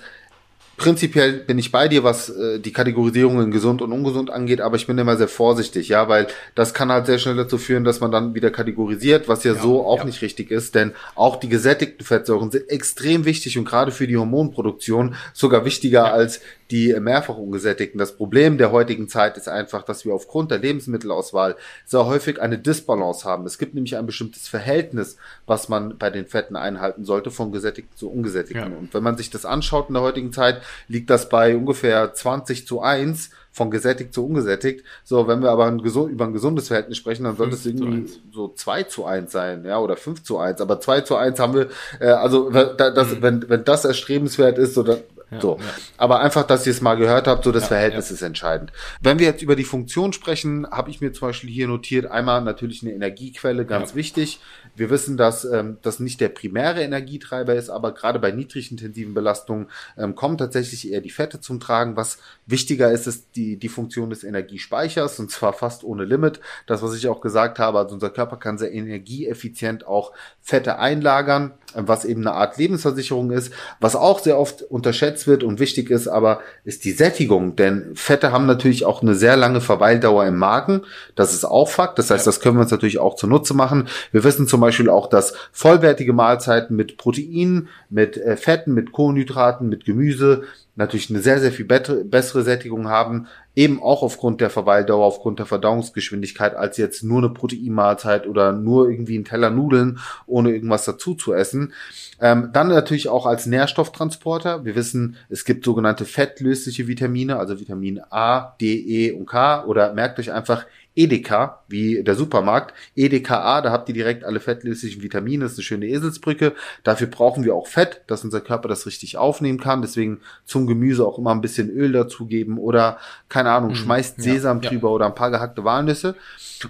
[0.76, 4.76] Prinzipiell bin ich bei dir, was äh, die Kategorisierung in gesund und ungesund angeht, aber
[4.76, 8.00] ich bin immer sehr vorsichtig, ja, weil das kann halt sehr schnell dazu führen, dass
[8.00, 10.04] man dann wieder kategorisiert, was ja, ja so auch ja.
[10.04, 14.18] nicht richtig ist, denn auch die gesättigten Fettsäuren sind extrem wichtig und gerade für die
[14.18, 16.12] Hormonproduktion sogar wichtiger ja.
[16.12, 17.98] als die mehrfach ungesättigten.
[17.98, 22.58] Das Problem der heutigen Zeit ist einfach, dass wir aufgrund der Lebensmittelauswahl sehr häufig eine
[22.58, 23.46] Disbalance haben.
[23.46, 27.96] Es gibt nämlich ein bestimmtes Verhältnis, was man bei den Fetten einhalten sollte, von gesättigten
[27.96, 28.72] zu ungesättigten.
[28.72, 28.78] Ja.
[28.78, 32.66] Und wenn man sich das anschaut in der heutigen Zeit, liegt das bei ungefähr 20
[32.66, 34.84] zu 1 von gesättigt zu ungesättigt.
[35.02, 38.48] So, wenn wir aber ein über ein gesundes Verhältnis sprechen, dann sollte es irgendwie so
[38.48, 40.60] 2 zu 1 sein, ja, oder 5 zu 1.
[40.60, 43.22] Aber 2 zu 1 haben wir, äh, also das, mhm.
[43.22, 44.98] wenn, wenn das erstrebenswert ist, so, dann,
[45.30, 45.58] ja, so.
[45.58, 45.64] Ja.
[45.96, 48.72] Aber einfach, dass ihr es mal gehört habt, so das ja, Verhältnis ist entscheidend.
[49.00, 52.42] Wenn wir jetzt über die Funktion sprechen, habe ich mir zum Beispiel hier notiert, einmal
[52.42, 54.40] natürlich eine Energiequelle, ganz wichtig.
[54.76, 59.68] Wir wissen, dass ähm, das nicht der primäre Energietreiber ist, aber gerade bei niedrigintensiven Belastungen
[59.96, 61.96] ähm, kommen tatsächlich eher die Fette zum Tragen.
[61.96, 66.40] Was wichtiger ist, ist die, die Funktion des Energiespeichers und zwar fast ohne Limit.
[66.66, 71.54] Das, was ich auch gesagt habe, also unser Körper kann sehr energieeffizient auch Fette einlagern,
[71.76, 73.52] was eben eine Art Lebensversicherung ist.
[73.80, 77.56] Was auch sehr oft unterschätzt wird und wichtig ist, aber ist die Sättigung.
[77.56, 80.82] Denn Fette haben natürlich auch eine sehr lange Verweildauer im Magen.
[81.14, 81.98] Das ist auch Fakt.
[81.98, 83.88] Das heißt, das können wir uns natürlich auch zunutze machen.
[84.12, 89.68] Wir wissen zum Beispiel auch, dass vollwertige Mahlzeiten mit Proteinen, mit äh, Fetten, mit Kohlenhydraten,
[89.68, 90.44] mit Gemüse
[90.76, 95.46] natürlich eine sehr, sehr viel bessere Sättigung haben, eben auch aufgrund der Verweildauer, aufgrund der
[95.46, 101.14] Verdauungsgeschwindigkeit, als jetzt nur eine Proteinmahlzeit oder nur irgendwie ein Teller Nudeln, ohne irgendwas dazu
[101.14, 101.72] zu essen.
[102.20, 104.64] Ähm, dann natürlich auch als Nährstofftransporter.
[104.64, 109.64] Wir wissen, es gibt sogenannte fettlösliche Vitamine, also Vitamin A, D, E und K.
[109.64, 110.66] Oder merkt euch einfach
[110.96, 112.74] Edeka, wie der Supermarkt.
[112.96, 116.54] EDKA, da habt ihr direkt alle fettlöslichen Vitamine, das ist eine schöne Eselsbrücke.
[116.82, 119.82] Dafür brauchen wir auch Fett, dass unser Körper das richtig aufnehmen kann.
[119.82, 123.76] Deswegen zum Gemüse auch immer ein bisschen Öl dazugeben oder, keine Ahnung, mhm.
[123.76, 124.94] schmeißt Sesam ja, drüber ja.
[124.94, 126.16] oder ein paar gehackte Walnüsse.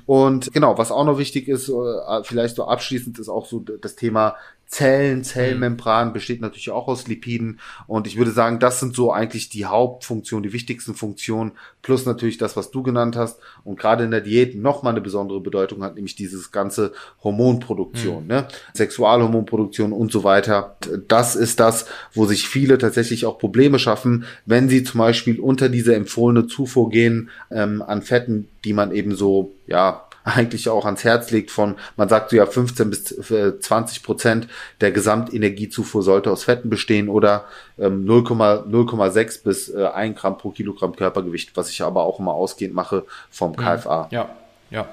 [0.05, 3.95] Und genau, was auch noch wichtig ist, äh, vielleicht so abschließend, ist auch so das
[3.95, 4.35] Thema
[4.69, 9.49] Zellen, Zellmembran besteht natürlich auch aus Lipiden und ich würde sagen, das sind so eigentlich
[9.49, 11.53] die Hauptfunktionen, die wichtigsten Funktionen,
[11.83, 15.41] plus natürlich das, was du genannt hast und gerade in der Diät nochmal eine besondere
[15.41, 16.93] Bedeutung hat, nämlich dieses ganze
[17.23, 18.29] Hormonproduktion, mhm.
[18.29, 18.49] ne?
[18.75, 20.77] Sexualhormonproduktion und so weiter.
[21.07, 25.69] Das ist das, wo sich viele tatsächlich auch Probleme schaffen, wenn sie zum Beispiel unter
[25.69, 31.05] diese empfohlene Zufuhr gehen ähm, an Fetten, die man eben so, ja, eigentlich auch ans
[31.05, 34.49] Herz legt von, man sagt so ja 15 bis 20 Prozent
[34.81, 37.45] der Gesamtenergiezufuhr sollte aus Fetten bestehen oder
[37.79, 42.75] ähm, 0,6 bis äh, 1 Gramm pro Kilogramm Körpergewicht, was ich aber auch immer ausgehend
[42.75, 44.09] mache vom KFA.
[44.11, 44.31] Ja,
[44.71, 44.89] ja,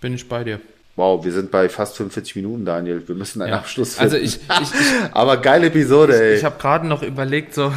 [0.00, 0.60] bin ich bei dir.
[0.96, 3.06] Wow, wir sind bei fast 45 Minuten, Daniel.
[3.06, 3.58] Wir müssen einen ja.
[3.58, 4.14] Abschluss finden.
[4.14, 4.70] Also ich, ich, ich
[5.12, 6.32] aber geile Episode, ey.
[6.32, 7.72] Ich, ich habe gerade noch überlegt, so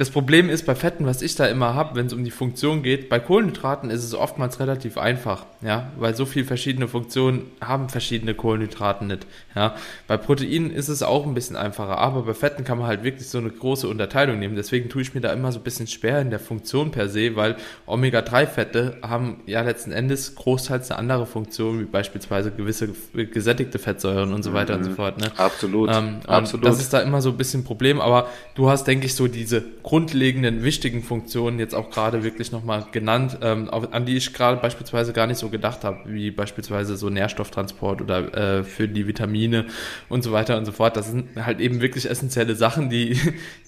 [0.00, 2.82] das Problem ist bei Fetten, was ich da immer habe, wenn es um die Funktion
[2.82, 7.90] geht, bei Kohlenhydraten ist es oftmals relativ einfach, ja, weil so viele verschiedene Funktionen haben
[7.90, 9.74] verschiedene Kohlenhydraten nicht, ja.
[10.06, 13.28] Bei Proteinen ist es auch ein bisschen einfacher, aber bei Fetten kann man halt wirklich
[13.28, 14.56] so eine große Unterteilung nehmen.
[14.56, 17.36] Deswegen tue ich mir da immer so ein bisschen schwer in der Funktion per se,
[17.36, 24.32] weil Omega-3-Fette haben ja letzten Endes großteils eine andere Funktion, wie beispielsweise gewisse gesättigte Fettsäuren
[24.32, 24.78] und so weiter mhm.
[24.78, 24.96] und so mhm.
[24.96, 25.20] fort.
[25.20, 25.30] Ne?
[25.36, 25.90] Absolut.
[25.92, 26.64] Ähm, Absolut.
[26.64, 29.60] Das ist da immer so ein bisschen Problem, aber du hast, denke ich, so diese
[29.90, 35.12] grundlegenden, wichtigen Funktionen jetzt auch gerade wirklich nochmal genannt, ähm, an die ich gerade beispielsweise
[35.12, 39.66] gar nicht so gedacht habe, wie beispielsweise so Nährstofftransport oder äh, für die Vitamine
[40.08, 40.96] und so weiter und so fort.
[40.96, 43.18] Das sind halt eben wirklich essentielle Sachen, die,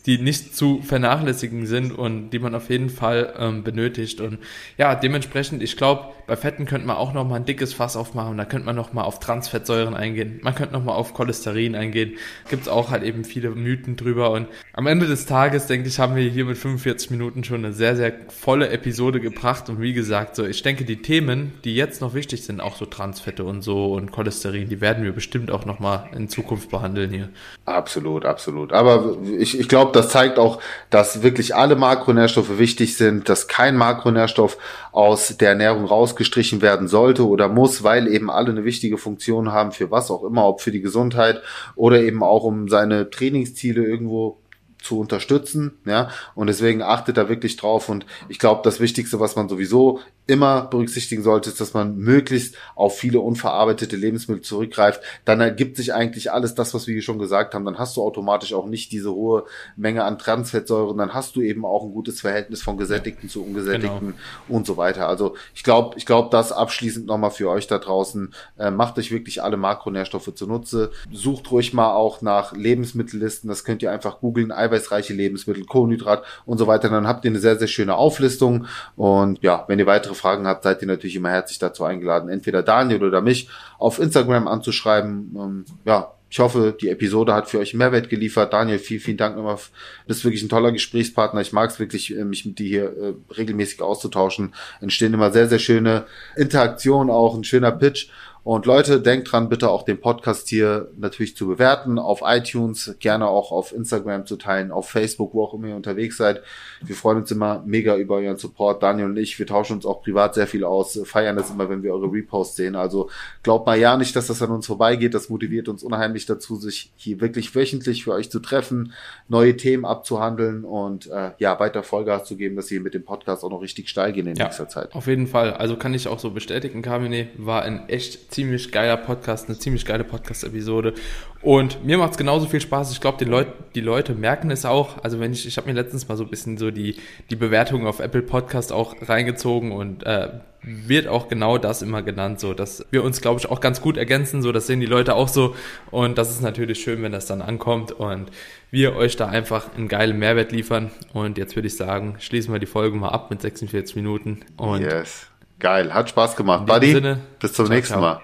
[0.07, 4.21] die nicht zu vernachlässigen sind und die man auf jeden Fall ähm, benötigt.
[4.21, 4.39] Und
[4.77, 8.37] ja, dementsprechend, ich glaube, bei Fetten könnte man auch noch mal ein dickes Fass aufmachen.
[8.37, 10.41] Da könnte man noch mal auf Transfettsäuren eingehen.
[10.43, 12.15] Man könnte noch mal auf Cholesterin eingehen.
[12.49, 14.31] Gibt es auch halt eben viele Mythen drüber.
[14.31, 17.75] Und am Ende des Tages, denke ich, haben wir hier mit 45 Minuten schon eine
[17.75, 19.69] sehr, sehr volle Episode gebracht.
[19.69, 22.87] Und wie gesagt, so, ich denke, die Themen, die jetzt noch wichtig sind, auch so
[22.87, 27.11] Transfette und so und Cholesterin, die werden wir bestimmt auch noch mal in Zukunft behandeln
[27.11, 27.29] hier.
[27.67, 28.73] Absolut, absolut.
[28.73, 33.77] Aber ich, ich glaube, das zeigt auch, dass wirklich alle Makronährstoffe wichtig sind, dass kein
[33.77, 34.59] Makronährstoff
[34.93, 39.73] aus der Ernährung rausgestrichen werden sollte oder muss, weil eben alle eine wichtige Funktion haben
[39.73, 41.43] für was auch immer, ob für die Gesundheit
[41.77, 44.42] oder eben auch um seine Trainingsziele irgendwo
[44.83, 49.37] zu unterstützen, ja, und deswegen achtet da wirklich drauf und ich glaube, das Wichtigste, was
[49.37, 55.01] man sowieso immer berücksichtigen sollte, ist, dass man möglichst auf viele unverarbeitete Lebensmittel zurückgreift.
[55.25, 57.65] Dann ergibt sich eigentlich alles das, was wir schon gesagt haben.
[57.65, 59.45] Dann hast du automatisch auch nicht diese hohe
[59.77, 60.97] Menge an Transfettsäuren.
[60.97, 64.17] Dann hast du eben auch ein gutes Verhältnis von gesättigten zu ungesättigten genau.
[64.49, 65.09] und so weiter.
[65.09, 68.33] Also ich glaube, ich glaube, das abschließend nochmal für euch da draußen.
[68.59, 70.93] Äh, macht euch wirklich alle Makronährstoffe zunutze.
[71.13, 73.49] Sucht ruhig mal auch nach Lebensmittellisten.
[73.49, 74.53] Das könnt ihr einfach googeln.
[74.73, 76.89] Eiweißreiche Lebensmittel, Kohlenhydrat und so weiter.
[76.89, 78.67] Dann habt ihr eine sehr, sehr schöne Auflistung.
[78.97, 82.63] Und ja, wenn ihr weitere Fragen habt, seid ihr natürlich immer herzlich dazu eingeladen, entweder
[82.63, 83.49] Daniel oder mich
[83.79, 85.37] auf Instagram anzuschreiben.
[85.37, 88.55] Ähm, ja, ich hoffe, die Episode hat für euch Mehrwert geliefert.
[88.55, 89.57] Daniel, vielen, vielen Dank nochmal.
[89.57, 89.63] Du
[90.07, 91.43] bist wirklich ein toller Gesprächspartner.
[91.43, 94.55] Ich mag es wirklich, äh, mich mit dir hier äh, regelmäßig auszutauschen.
[94.81, 98.09] Entstehen immer sehr, sehr schöne Interaktionen, auch ein schöner Pitch.
[98.45, 103.29] Und Leute, denkt dran, bitte auch den Podcast hier natürlich zu bewerten, auf iTunes, gerne
[103.29, 106.43] auch auf Instagram zu teilen, auf Facebook, wo auch immer ihr unterwegs seid.
[106.81, 108.83] Wir freuen uns immer mega über euren Support.
[108.83, 111.85] Daniel und ich, wir tauschen uns auch privat sehr viel aus, feiern das immer, wenn
[111.85, 112.75] wir eure Reposts sehen.
[112.75, 113.11] Also
[113.45, 115.15] glaubt mal ja nicht, dass das an uns vorbeigeht.
[115.15, 118.93] Das motiviert uns unheimlich dazu, sich hier wirklich wöchentlich für euch zu treffen,
[119.29, 123.45] neue Themen abzuhandeln und äh, ja, weiter Vollgas zu geben, dass wir mit dem Podcast
[123.45, 124.93] auch noch richtig steil gehen in ja, nächster Zeit.
[124.97, 125.53] Auf jeden Fall.
[125.53, 129.85] Also kann ich auch so bestätigen, Carmine, war ein echt ziemlich geiler Podcast, eine ziemlich
[129.85, 130.95] geile Podcast-Episode.
[131.41, 132.93] Und mir macht es genauso viel Spaß.
[132.93, 135.03] Ich glaube, die, Leut, die Leute merken es auch.
[135.05, 136.97] Also wenn ich, ich habe mir letztens mal so ein bisschen so die,
[137.31, 140.31] die Bewertungen auf Apple Podcast auch reingezogen und äh,
[140.63, 143.97] wird auch genau das immer genannt, so dass wir uns, glaube ich, auch ganz gut
[143.97, 144.43] ergänzen.
[144.43, 145.57] So, das sehen die Leute auch so.
[145.91, 148.31] Und das ist natürlich schön, wenn das dann ankommt und
[148.71, 150.91] wir euch da einfach einen geilen Mehrwert liefern.
[151.13, 154.41] Und jetzt würde ich sagen, schließen wir die Folge mal ab mit 46 Minuten.
[154.57, 155.27] Und yes.
[155.63, 156.67] Geil, hat Spaß gemacht.
[156.67, 158.21] Buddy, Sinne, bis zum ciao, nächsten Mal.